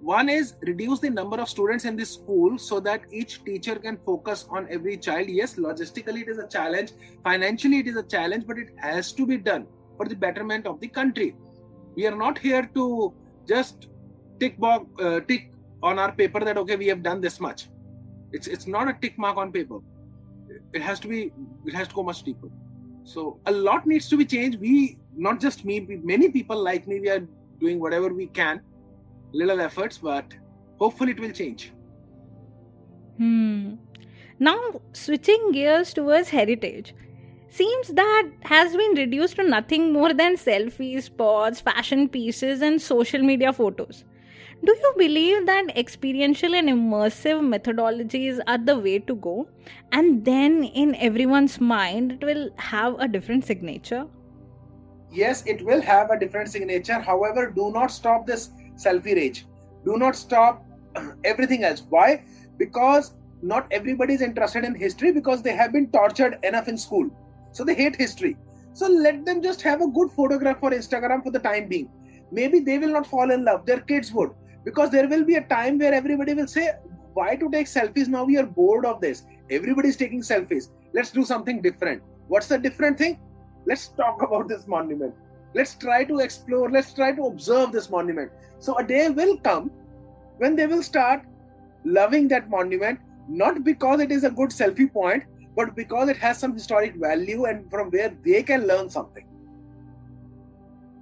one 0.00 0.28
is 0.28 0.54
reduce 0.62 1.00
the 1.00 1.10
number 1.10 1.38
of 1.38 1.48
students 1.48 1.84
in 1.84 1.96
the 1.96 2.06
school 2.06 2.56
so 2.56 2.78
that 2.80 3.02
each 3.10 3.44
teacher 3.44 3.74
can 3.74 3.98
focus 4.06 4.46
on 4.48 4.66
every 4.70 4.96
child. 4.96 5.28
Yes 5.28 5.56
logistically 5.56 6.22
it 6.22 6.28
is 6.28 6.38
a 6.38 6.46
challenge. 6.46 6.92
Financially 7.24 7.78
it 7.78 7.88
is 7.88 7.96
a 7.96 8.02
challenge 8.02 8.46
but 8.46 8.58
it 8.58 8.68
has 8.76 9.12
to 9.12 9.26
be 9.26 9.36
done 9.36 9.66
for 9.96 10.06
the 10.06 10.14
betterment 10.14 10.66
of 10.66 10.80
the 10.80 10.88
country. 10.88 11.34
We 11.96 12.06
are 12.06 12.14
not 12.14 12.38
here 12.38 12.70
to 12.74 13.12
just 13.48 13.88
tick 14.38 14.58
box 14.58 14.86
uh, 15.02 15.20
tick 15.20 15.50
on 15.82 15.98
our 15.98 16.12
paper 16.12 16.40
that 16.40 16.56
okay 16.58 16.76
we 16.76 16.86
have 16.86 17.02
done 17.02 17.20
this 17.20 17.40
much. 17.40 17.68
It's 18.32 18.46
it's 18.46 18.68
not 18.68 18.88
a 18.88 18.96
tick 19.02 19.18
mark 19.18 19.36
on 19.36 19.50
paper. 19.50 19.80
It 20.72 20.82
has 20.82 21.00
to 21.00 21.08
be 21.08 21.32
it 21.66 21.74
has 21.74 21.88
to 21.88 21.94
go 21.94 22.04
much 22.04 22.22
deeper 22.22 22.48
so 23.12 23.26
a 23.46 23.52
lot 23.66 23.86
needs 23.92 24.08
to 24.12 24.16
be 24.22 24.26
changed 24.36 24.60
we 24.60 24.72
not 25.28 25.40
just 25.44 25.64
me 25.64 25.76
many 26.14 26.30
people 26.38 26.64
like 26.70 26.86
me 26.92 27.00
we 27.06 27.10
are 27.16 27.22
doing 27.60 27.80
whatever 27.84 28.08
we 28.22 28.26
can 28.40 28.60
little 29.32 29.60
efforts, 29.60 29.98
but 29.98 30.24
hopefully 30.78 31.12
it 31.12 31.20
will 31.20 31.32
change. 31.32 31.72
Hmm. 33.16 33.74
Now, 34.38 34.58
switching 34.92 35.52
gears 35.52 35.92
towards 35.92 36.28
heritage, 36.28 36.94
seems 37.48 37.88
that 37.88 38.30
has 38.42 38.76
been 38.76 38.94
reduced 38.94 39.36
to 39.36 39.42
nothing 39.42 39.92
more 39.92 40.12
than 40.12 40.36
selfies, 40.36 41.04
spots, 41.04 41.60
fashion 41.60 42.08
pieces, 42.08 42.62
and 42.62 42.80
social 42.80 43.22
media 43.22 43.52
photos. 43.52 44.04
Do 44.64 44.74
you 44.74 44.94
believe 44.98 45.46
that 45.46 45.76
experiential 45.76 46.54
and 46.54 46.68
immersive 46.68 47.40
methodologies 47.40 48.40
are 48.46 48.58
the 48.58 48.76
way 48.78 48.98
to 48.98 49.14
go? 49.14 49.48
And 49.92 50.24
then 50.24 50.64
in 50.64 50.96
everyone's 50.96 51.60
mind, 51.60 52.12
it 52.12 52.24
will 52.24 52.50
have 52.56 52.96
a 52.98 53.06
different 53.06 53.44
signature? 53.46 54.06
Yes, 55.12 55.44
it 55.46 55.64
will 55.64 55.80
have 55.80 56.10
a 56.10 56.18
different 56.18 56.50
signature. 56.50 56.98
However, 56.98 57.50
do 57.50 57.70
not 57.70 57.92
stop 57.92 58.26
this 58.26 58.50
selfie 58.74 59.14
rage. 59.14 59.46
Do 59.84 59.96
not 59.96 60.16
stop 60.16 60.66
everything 61.24 61.62
else. 61.62 61.84
Why? 61.88 62.24
Because 62.58 63.14
not 63.40 63.68
everybody 63.70 64.14
is 64.14 64.22
interested 64.22 64.64
in 64.64 64.74
history 64.74 65.12
because 65.12 65.40
they 65.40 65.54
have 65.54 65.72
been 65.72 65.90
tortured 65.92 66.38
enough 66.42 66.66
in 66.66 66.76
school. 66.76 67.08
So 67.52 67.64
they 67.64 67.74
hate 67.74 67.94
history. 67.94 68.36
So 68.72 68.88
let 68.88 69.24
them 69.24 69.40
just 69.40 69.62
have 69.62 69.80
a 69.80 69.88
good 69.88 70.10
photograph 70.10 70.58
for 70.58 70.72
Instagram 70.72 71.22
for 71.22 71.30
the 71.30 71.38
time 71.38 71.68
being. 71.68 71.88
Maybe 72.32 72.58
they 72.58 72.78
will 72.78 72.92
not 72.92 73.06
fall 73.06 73.30
in 73.30 73.44
love. 73.44 73.64
Their 73.64 73.80
kids 73.80 74.12
would 74.12 74.32
Because 74.63 74.89
there 74.91 75.07
will 75.07 75.23
be 75.23 75.35
a 75.35 75.41
time 75.41 75.77
where 75.77 75.93
everybody 75.93 76.33
will 76.33 76.47
say, 76.47 76.71
Why 77.13 77.35
to 77.35 77.49
take 77.51 77.67
selfies? 77.67 78.07
Now 78.07 78.23
we 78.23 78.37
are 78.37 78.45
bored 78.45 78.85
of 78.85 79.01
this. 79.01 79.25
Everybody 79.49 79.89
is 79.89 79.97
taking 79.97 80.21
selfies. 80.21 80.69
Let's 80.93 81.11
do 81.11 81.23
something 81.23 81.61
different. 81.61 82.01
What's 82.27 82.47
the 82.47 82.57
different 82.57 82.97
thing? 82.97 83.19
Let's 83.65 83.89
talk 83.89 84.21
about 84.21 84.47
this 84.47 84.67
monument. 84.67 85.13
Let's 85.53 85.75
try 85.75 86.03
to 86.05 86.19
explore. 86.19 86.71
Let's 86.71 86.93
try 86.93 87.11
to 87.11 87.25
observe 87.25 87.71
this 87.71 87.89
monument 87.89 88.31
so 88.63 88.77
a 88.77 88.83
day 88.83 89.09
will 89.09 89.37
come 89.45 89.69
when 90.37 90.55
they 90.55 90.65
will 90.67 90.81
start 90.81 91.23
loving 91.83 92.29
that 92.29 92.49
monument, 92.49 92.99
not 93.27 93.63
because 93.65 93.99
it 93.99 94.09
is 94.09 94.23
a 94.23 94.29
good 94.29 94.51
selfie 94.51 94.91
point, 94.91 95.25
but 95.53 95.75
because 95.75 96.07
it 96.07 96.15
has 96.15 96.37
some 96.37 96.53
historic 96.53 96.95
value 96.95 97.43
and 97.43 97.69
from 97.69 97.91
where 97.91 98.13
they 98.23 98.41
can 98.41 98.65
learn 98.65 98.89
something. 98.89 99.25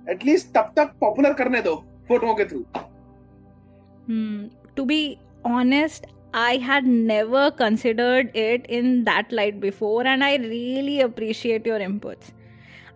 At 0.07 0.23
least 0.23 0.53
तब 0.53 0.73
तक 0.75 0.95
popular 1.03 1.33
करने 1.37 1.61
दो 1.61 1.75
फोटोओं 2.09 2.35
के 2.35 2.49
through. 2.49 2.65
Hmm. 4.06 4.48
To 4.76 4.84
be 4.84 5.18
honest, 5.44 6.06
I 6.34 6.56
had 6.56 6.86
never 6.86 7.50
considered 7.50 8.30
it 8.36 8.66
in 8.68 9.04
that 9.04 9.32
light 9.32 9.60
before, 9.60 10.06
and 10.06 10.22
I 10.22 10.36
really 10.36 11.00
appreciate 11.00 11.64
your 11.64 11.78
inputs. 11.78 12.32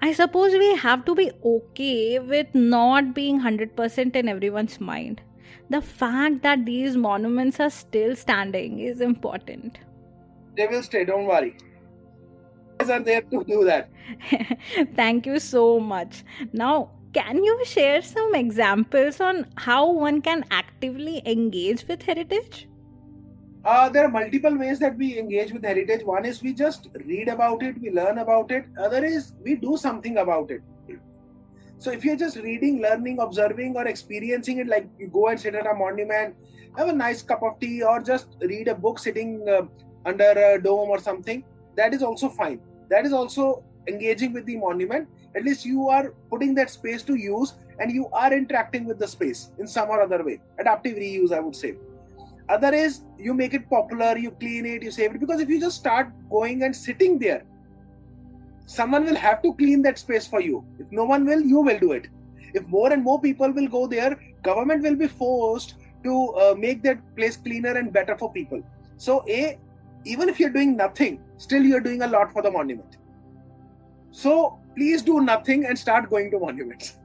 I 0.02 0.12
suppose 0.12 0.52
we 0.52 0.74
have 0.76 1.04
to 1.04 1.14
be 1.14 1.30
okay 1.44 2.18
with 2.18 2.54
not 2.54 3.14
being 3.14 3.40
100% 3.40 4.16
in 4.16 4.28
everyone's 4.28 4.80
mind. 4.80 5.20
The 5.68 5.80
fact 5.80 6.42
that 6.42 6.64
these 6.64 6.96
monuments 6.96 7.60
are 7.60 7.70
still 7.70 8.16
standing 8.16 8.80
is 8.80 9.00
important. 9.00 9.78
They 10.56 10.66
will 10.66 10.82
stay, 10.82 11.04
don't 11.04 11.26
worry. 11.26 11.56
Are 12.80 13.00
there 13.00 13.20
to 13.20 13.44
do 13.44 13.64
that. 13.66 13.90
Thank 14.96 15.26
you 15.26 15.38
so 15.38 15.78
much. 15.78 16.24
Now, 16.52 16.90
can 17.12 17.42
you 17.42 17.64
share 17.64 18.02
some 18.02 18.34
examples 18.34 19.20
on 19.20 19.46
how 19.56 19.90
one 19.90 20.22
can 20.22 20.44
actively 20.50 21.22
engage 21.26 21.86
with 21.88 22.02
heritage? 22.02 22.68
Uh, 23.64 23.88
there 23.88 24.04
are 24.04 24.10
multiple 24.10 24.56
ways 24.56 24.78
that 24.78 24.96
we 24.96 25.18
engage 25.18 25.52
with 25.52 25.64
heritage. 25.64 26.02
One 26.04 26.24
is 26.24 26.42
we 26.42 26.54
just 26.54 26.88
read 27.04 27.28
about 27.28 27.62
it, 27.62 27.80
we 27.80 27.90
learn 27.90 28.18
about 28.18 28.50
it. 28.50 28.64
Other 28.78 29.04
is 29.04 29.32
we 29.42 29.56
do 29.56 29.76
something 29.76 30.18
about 30.18 30.50
it. 30.50 30.62
So 31.78 31.90
if 31.90 32.04
you're 32.04 32.16
just 32.16 32.36
reading, 32.36 32.80
learning, 32.82 33.18
observing, 33.20 33.74
or 33.76 33.86
experiencing 33.86 34.58
it, 34.58 34.66
like 34.66 34.86
you 34.98 35.08
go 35.08 35.28
and 35.28 35.40
sit 35.40 35.54
at 35.54 35.66
a 35.66 35.74
monument, 35.74 36.34
have 36.76 36.88
a 36.88 36.92
nice 36.92 37.22
cup 37.22 37.42
of 37.42 37.58
tea, 37.58 37.82
or 37.82 38.00
just 38.00 38.36
read 38.42 38.68
a 38.68 38.74
book 38.74 38.98
sitting 38.98 39.48
uh, 39.48 39.62
under 40.04 40.30
a 40.30 40.62
dome 40.62 40.90
or 40.90 40.98
something, 40.98 41.42
that 41.76 41.94
is 41.94 42.02
also 42.02 42.28
fine. 42.28 42.60
That 42.90 43.06
is 43.06 43.12
also 43.12 43.64
engaging 43.88 44.34
with 44.34 44.44
the 44.44 44.56
monument. 44.56 45.08
At 45.34 45.44
least 45.44 45.64
you 45.64 45.88
are 45.88 46.12
putting 46.28 46.54
that 46.56 46.70
space 46.70 47.02
to 47.04 47.14
use 47.14 47.54
and 47.78 47.90
you 47.90 48.08
are 48.12 48.32
interacting 48.32 48.84
with 48.84 48.98
the 48.98 49.06
space 49.06 49.50
in 49.58 49.66
some 49.66 49.88
or 49.88 50.00
other 50.00 50.24
way. 50.24 50.40
Adaptive 50.58 50.96
reuse, 50.96 51.32
I 51.32 51.40
would 51.40 51.56
say. 51.56 51.76
Other 52.48 52.74
is 52.74 53.02
you 53.16 53.32
make 53.32 53.54
it 53.54 53.68
popular 53.70 54.18
you 54.18 54.32
clean 54.32 54.66
it 54.66 54.82
you 54.82 54.90
save 54.90 55.14
it. 55.14 55.20
Because 55.20 55.40
if 55.40 55.48
you 55.48 55.60
just 55.60 55.76
start 55.76 56.12
going 56.28 56.64
and 56.64 56.74
sitting 56.74 57.18
there 57.18 57.44
someone 58.66 59.04
will 59.04 59.16
have 59.16 59.42
to 59.42 59.54
clean 59.54 59.82
that 59.82 59.98
space 59.98 60.26
for 60.26 60.40
you. 60.40 60.64
If 60.78 60.90
no 60.90 61.04
one 61.04 61.24
will 61.24 61.40
you 61.40 61.60
will 61.60 61.78
do 61.78 61.92
it. 61.92 62.08
If 62.54 62.66
more 62.66 62.92
and 62.92 63.04
more 63.04 63.20
people 63.20 63.52
will 63.52 63.68
go 63.68 63.86
there 63.86 64.18
government 64.42 64.82
will 64.82 64.96
be 64.96 65.06
forced 65.06 65.74
to 66.02 66.28
uh, 66.34 66.54
make 66.56 66.82
that 66.82 66.98
place 67.14 67.36
cleaner 67.36 67.76
and 67.76 67.92
better 67.92 68.16
for 68.16 68.32
people. 68.32 68.62
So 68.96 69.24
a 69.28 69.58
even 70.04 70.28
if 70.28 70.40
you're 70.40 70.50
doing 70.50 70.76
nothing 70.76 71.20
still 71.36 71.62
you're 71.62 71.80
doing 71.80 72.02
a 72.02 72.06
lot 72.06 72.32
for 72.32 72.42
the 72.42 72.50
monument. 72.50 72.96
So 74.10 74.58
please 74.80 75.02
do 75.02 75.20
nothing 75.20 75.66
and 75.66 75.78
start 75.78 76.08
going 76.08 76.30
to 76.30 76.38
monuments. 76.38 76.98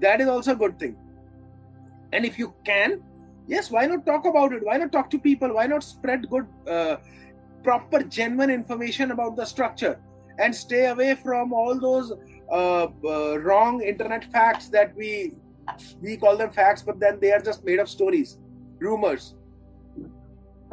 That 0.00 0.20
is 0.20 0.28
also 0.28 0.52
a 0.52 0.56
good 0.56 0.78
thing. 0.78 0.96
And 2.12 2.24
if 2.24 2.38
you 2.38 2.54
can 2.64 3.00
yes 3.46 3.70
why 3.70 3.86
not 3.86 4.04
talk 4.06 4.26
about 4.30 4.52
it? 4.52 4.64
Why 4.64 4.76
not 4.76 4.92
talk 4.92 5.10
to 5.10 5.18
people? 5.18 5.54
Why 5.54 5.66
not 5.66 5.84
spread 5.84 6.28
good 6.28 6.46
uh, 6.66 6.96
proper 7.62 8.02
genuine 8.02 8.50
information 8.50 9.12
about 9.12 9.36
the 9.36 9.44
structure 9.44 9.94
and 10.38 10.54
stay 10.54 10.86
away 10.86 11.14
from 11.14 11.52
all 11.52 11.78
those 11.78 12.12
uh, 12.50 12.86
uh, 13.04 13.40
wrong 13.40 13.80
internet 13.82 14.24
facts 14.36 14.68
that 14.76 14.94
we 14.96 15.32
we 16.00 16.16
call 16.16 16.36
them 16.36 16.50
facts 16.50 16.82
but 16.82 16.98
then 16.98 17.18
they 17.20 17.32
are 17.32 17.42
just 17.50 17.64
made 17.64 17.78
up 17.78 17.88
stories 17.88 18.38
rumors. 18.80 19.34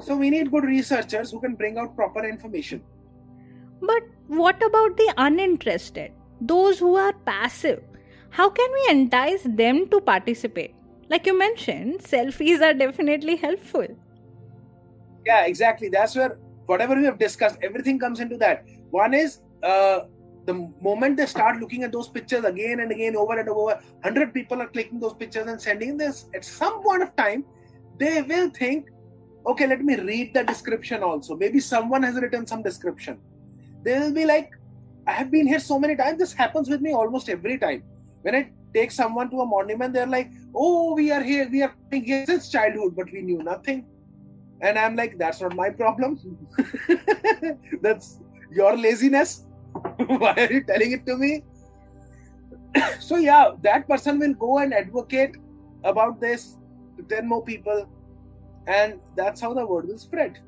So 0.02 0.15
we 0.15 0.30
need 0.30 0.52
good 0.52 0.63
researchers 0.63 1.32
who 1.32 1.39
can 1.41 1.56
bring 1.56 1.78
out 1.78 1.95
proper 1.95 2.28
information. 2.28 2.82
But 3.82 4.04
what 4.30 4.63
about 4.63 4.98
the 4.98 5.13
uninterested 5.18 6.12
those 6.39 6.80
who 6.80 6.96
are 6.96 7.13
passive 7.32 7.84
how 8.30 8.50
can 8.50 8.72
we 8.72 8.88
entice 8.92 9.42
them 9.44 9.88
to 9.89 10.00
participate 10.00 10.76
like 11.10 11.26
you 11.26 11.38
mentioned, 11.38 12.02
selfies 12.02 12.62
are 12.62 12.74
definitely 12.74 13.36
helpful. 13.36 13.88
Yeah, 15.26 15.46
exactly. 15.46 15.89
That's 15.89 16.15
where 16.15 16.38
whatever 16.68 16.96
we 16.96 17.04
have 17.06 17.18
discussed, 17.18 17.58
everything 17.63 17.98
comes 17.98 18.20
into 18.20 18.38
that. 18.38 18.63
One 18.92 19.15
is 19.15 19.39
uh, 19.63 20.02
the 20.46 20.72
moment 20.82 21.18
they 21.18 21.26
start 21.26 21.60
looking 21.60 21.84
at 21.84 21.92
those 21.92 22.08
pictures 22.08 22.46
again 22.46 22.80
and 22.82 22.92
again, 22.92 23.15
over 23.15 23.39
and 23.39 23.50
over, 23.50 23.82
100 24.02 24.34
people 24.36 24.62
are 24.62 24.68
clicking 24.68 25.00
those 25.00 25.15
pictures 25.15 25.48
and 25.48 25.60
sending 25.60 25.98
this. 25.98 26.26
At 26.36 26.46
some 26.46 26.84
point 26.84 27.02
of 27.02 27.15
time, 27.15 27.44
they 27.98 28.22
will 28.22 28.52
think, 28.52 28.89
okay, 29.48 29.65
let 29.65 29.82
me 29.82 29.96
read 29.96 30.36
the 30.36 30.44
description 30.44 31.02
also. 31.02 31.36
Maybe 31.36 31.60
someone 31.60 32.04
has 32.04 32.15
written 32.15 32.46
some 32.46 32.62
description. 32.62 33.18
They 33.84 34.00
will 34.00 34.13
be 34.13 34.26
like, 34.26 34.50
I 35.08 35.13
have 35.13 35.32
been 35.32 35.48
here 35.48 35.60
so 35.60 35.80
many 35.80 35.96
times. 35.96 36.20
This 36.20 36.34
happens 36.34 36.70
with 36.70 36.82
me 36.82 36.94
almost 36.94 37.30
every 37.30 37.58
time. 37.58 37.84
When 38.22 38.36
I 38.36 38.52
take 38.74 38.92
someone 38.92 39.30
to 39.32 39.42
a 39.42 39.46
monument, 39.46 39.94
they're 39.94 40.08
like, 40.08 40.32
oh, 40.56 40.94
we 40.94 41.12
are 41.12 41.24
here, 41.24 41.50
we 41.50 41.63
are 41.63 41.74
here 41.92 42.26
since 42.26 42.50
childhood, 42.50 42.96
but 42.96 43.12
we 43.12 43.22
knew 43.22 43.42
nothing. 43.42 43.86
And 44.62 44.78
I'm 44.78 44.96
like, 44.96 45.18
that's 45.18 45.42
not 45.42 45.56
my 45.56 45.70
problem. 45.70 46.20
that's 47.82 48.20
your 48.52 48.78
laziness. 48.78 49.46
Why 50.08 50.34
are 50.34 50.52
you 50.52 50.63
telling 50.63 50.92
it 50.92 51.06
to 51.06 51.18
me? 51.18 51.44
so, 53.00 53.18
yeah, 53.18 53.52
that 53.62 53.88
person 53.88 54.20
will 54.20 54.34
go 54.34 54.60
and 54.60 54.74
advocate 54.74 55.36
about 55.84 56.20
this 56.20 56.58
to 56.98 57.04
10 57.04 57.28
more 57.28 57.44
people, 57.44 57.88
and 58.68 59.00
that's 59.15 59.39
how 59.42 59.54
the 59.54 59.65
word 59.65 59.88
will 59.88 59.98
spread. 59.98 60.39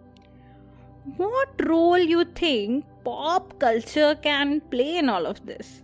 What 1.17 1.49
role 1.67 1.97
you 1.97 2.25
think 2.25 2.85
pop 3.03 3.57
culture 3.59 4.15
can 4.21 4.61
play 4.61 4.97
in 4.97 5.09
all 5.09 5.25
of 5.25 5.43
this? 5.45 5.83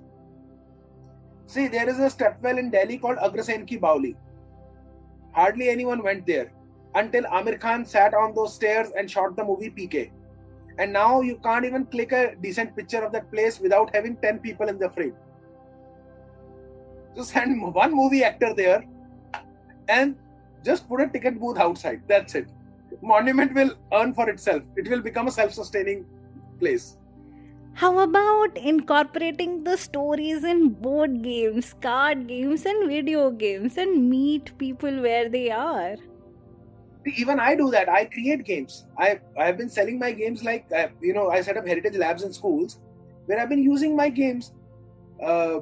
See, 1.48 1.68
there 1.68 1.90
is 1.90 1.98
a 2.00 2.10
stepwell 2.10 2.60
in 2.60 2.70
Delhi 2.70 3.00
called 3.00 3.18
Agrasen 3.18 3.66
Ki 3.66 3.80
Baoli. 3.80 4.16
Hardly 5.32 5.70
anyone 5.70 6.04
went 6.04 6.28
there 6.28 6.52
until 6.94 7.24
Aamir 7.24 7.60
Khan 7.60 7.84
sat 7.86 8.14
on 8.14 8.36
those 8.36 8.54
stairs 8.54 8.92
and 8.96 9.10
shot 9.10 9.36
the 9.36 9.44
movie 9.44 9.72
PK. 9.72 10.12
And 10.78 10.94
now 10.94 11.22
you 11.22 11.38
can't 11.38 11.66
even 11.66 11.86
click 11.86 12.12
a 12.12 12.36
decent 12.36 12.76
picture 12.76 13.04
of 13.04 13.12
that 13.14 13.32
place 13.32 13.60
without 13.60 13.96
having 13.96 14.18
10 14.18 14.40
people 14.40 14.68
in 14.68 14.78
the 14.78 14.90
frame. 14.92 15.16
Just 17.16 17.32
send 17.32 17.60
one 17.74 17.96
movie 17.96 18.24
actor 18.24 18.54
there 18.54 18.86
and 19.88 20.16
just 20.64 20.88
put 20.88 21.02
a 21.02 21.08
ticket 21.08 21.40
booth 21.40 21.58
outside. 21.58 22.02
That's 22.08 22.36
it. 22.36 22.48
Monument 23.02 23.54
will 23.54 23.76
earn 23.94 24.14
for 24.14 24.30
itself. 24.30 24.64
It 24.76 24.88
will 24.90 25.02
become 25.02 25.28
a 25.28 25.32
self 25.32 25.54
sustaining 25.54 26.06
place. 26.60 26.98
How 27.76 28.00
about 28.00 28.58
incorporating 28.58 29.64
the 29.64 29.78
stories 29.78 30.44
in 30.44 30.74
board 30.74 31.24
games, 31.24 31.74
card 31.76 32.28
games, 32.28 32.66
and 32.66 32.90
video 32.90 33.32
games 33.32 33.78
and 33.78 34.10
meet 34.10 34.58
people 34.58 35.02
where 35.02 35.30
they 35.30 35.50
are? 35.50 35.96
Even 37.18 37.40
I 37.40 37.56
do 37.56 37.72
that. 37.72 37.88
I 37.90 38.06
create 38.06 38.44
games. 38.44 38.86
I 38.98 39.20
I've 39.38 39.58
been 39.58 39.70
selling 39.70 39.98
my 39.98 40.12
games 40.12 40.44
like 40.44 40.66
uh, 40.76 40.90
you 41.02 41.14
know 41.14 41.30
I 41.30 41.42
set 41.42 41.56
up 41.58 41.66
heritage 41.66 41.96
labs 41.96 42.24
in 42.24 42.34
schools 42.34 42.80
where 43.26 43.40
I've 43.40 43.50
been 43.50 43.64
using 43.64 43.96
my 43.96 44.10
games. 44.10 44.54
Uh, 45.24 45.62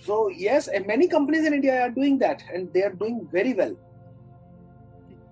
so 0.00 0.28
yes, 0.28 0.68
and 0.68 0.86
many 0.86 1.08
companies 1.08 1.46
in 1.46 1.54
India 1.54 1.80
are 1.82 1.90
doing 1.90 2.18
that, 2.20 2.42
and 2.52 2.72
they 2.74 2.82
are 2.82 2.92
doing 2.94 3.28
very 3.32 3.54
well. 3.54 3.76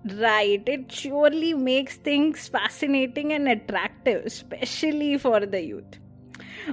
Right, 0.05 0.61
it 0.67 0.91
surely 0.91 1.53
makes 1.53 1.97
things 1.97 2.47
fascinating 2.49 3.31
and 3.31 3.47
attractive, 3.47 4.25
especially 4.25 5.17
for 5.17 5.45
the 5.45 5.61
youth 5.61 5.99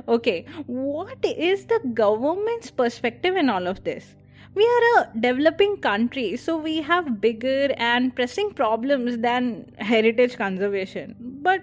okay, 0.09 0.45
what 0.67 1.19
is 1.25 1.67
the 1.67 1.81
government's 1.95 2.71
perspective 2.71 3.37
in 3.37 3.49
all 3.49 3.67
of 3.67 3.85
this? 3.85 4.15
We 4.55 4.65
are 4.65 5.03
a 5.03 5.21
developing 5.21 5.77
country, 5.77 6.37
so 6.37 6.57
we 6.59 6.83
have 6.83 7.21
bigger 7.21 7.73
and 7.77 8.15
pressing 8.15 8.53
problems 8.53 9.19
than 9.19 9.73
heritage 9.79 10.37
conservation. 10.37 11.15
But 11.21 11.63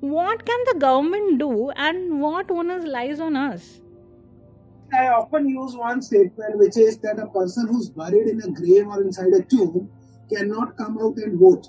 what 0.00 0.44
can 0.44 0.58
the 0.66 0.78
government 0.78 1.38
do 1.38 1.70
and 1.70 2.20
what 2.20 2.50
onus 2.50 2.84
lies 2.84 3.20
on 3.20 3.36
us? 3.36 3.80
I 4.92 5.08
often 5.08 5.48
use 5.48 5.74
one 5.74 6.02
statement, 6.02 6.58
which 6.58 6.76
is 6.76 6.98
that 6.98 7.18
a 7.18 7.26
person 7.26 7.66
who's 7.68 7.88
buried 7.88 8.28
in 8.28 8.42
a 8.42 8.50
grave 8.50 8.86
or 8.86 9.02
inside 9.02 9.32
a 9.32 9.42
tomb 9.42 9.90
cannot 10.32 10.76
come 10.76 10.98
out 10.98 11.16
and 11.18 11.38
vote. 11.38 11.68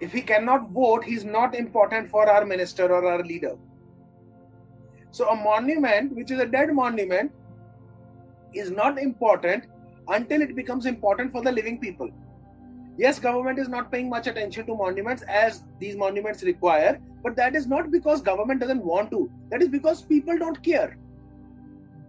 If 0.00 0.12
he 0.12 0.22
cannot 0.22 0.70
vote, 0.70 1.04
he's 1.04 1.24
not 1.24 1.54
important 1.54 2.10
for 2.10 2.28
our 2.28 2.44
minister 2.46 2.84
or 2.84 3.04
our 3.06 3.22
leader. 3.22 3.56
So 5.10 5.28
a 5.28 5.36
monument, 5.36 6.14
which 6.14 6.30
is 6.30 6.38
a 6.40 6.46
dead 6.46 6.72
monument, 6.72 7.32
is 8.54 8.70
not 8.70 8.98
important 8.98 9.64
until 10.08 10.42
it 10.42 10.56
becomes 10.56 10.86
important 10.86 11.32
for 11.32 11.42
the 11.42 11.52
living 11.52 11.78
people. 11.78 12.10
Yes, 12.96 13.18
government 13.18 13.58
is 13.58 13.68
not 13.68 13.90
paying 13.90 14.08
much 14.08 14.26
attention 14.26 14.66
to 14.66 14.74
monuments 14.74 15.22
as 15.22 15.62
these 15.78 15.96
monuments 15.96 16.42
require, 16.42 17.00
but 17.22 17.36
that 17.36 17.54
is 17.54 17.66
not 17.66 17.90
because 17.90 18.20
government 18.20 18.60
doesn't 18.60 18.84
want 18.84 19.10
to. 19.10 19.30
That 19.50 19.62
is 19.62 19.68
because 19.68 20.02
people 20.02 20.36
don't 20.38 20.62
care. 20.62 20.96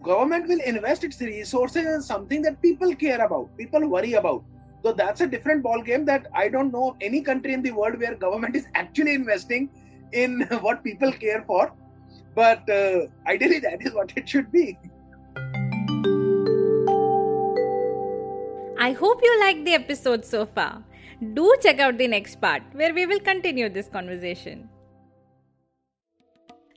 Government 0.04 0.48
will 0.48 0.60
invest 0.66 1.04
its 1.04 1.22
resources 1.22 1.86
in 1.86 2.02
something 2.02 2.42
that 2.42 2.62
people 2.62 2.96
care 2.96 3.24
about, 3.24 3.56
people 3.58 3.88
worry 3.88 4.14
about. 4.14 4.44
So 4.84 4.92
that's 4.92 5.22
a 5.22 5.28
different 5.28 5.62
ball 5.62 5.82
game 5.82 6.06
that 6.06 6.28
I 6.34 6.50
don't 6.50 6.72
know 6.72 6.96
any 7.02 7.22
country 7.22 7.54
in 7.54 7.62
the 7.62 7.72
world 7.72 8.00
where 8.00 8.16
government 8.16 8.56
is 8.56 8.66
actually 8.74 9.14
investing 9.14 9.70
in 10.12 10.42
what 10.62 10.84
people 10.84 11.12
care 11.12 11.44
for. 11.46 11.72
But 12.34 12.68
uh, 12.70 13.08
ideally, 13.28 13.60
that 13.60 13.86
is 13.86 13.94
what 13.94 14.14
it 14.16 14.28
should 14.28 14.52
be. 14.52 14.78
I 18.80 18.94
hope 18.94 19.20
you 19.24 19.40
liked 19.40 19.64
the 19.66 19.76
episode 19.76 20.26
so 20.26 20.46
far. 20.48 20.84
Do 21.34 21.54
check 21.62 21.80
out 21.80 22.00
the 22.00 22.08
next 22.08 22.42
part 22.42 22.64
where 22.72 22.96
we 22.96 23.06
will 23.06 23.20
continue 23.20 23.70
this 23.70 23.88
conversation. 23.88 24.71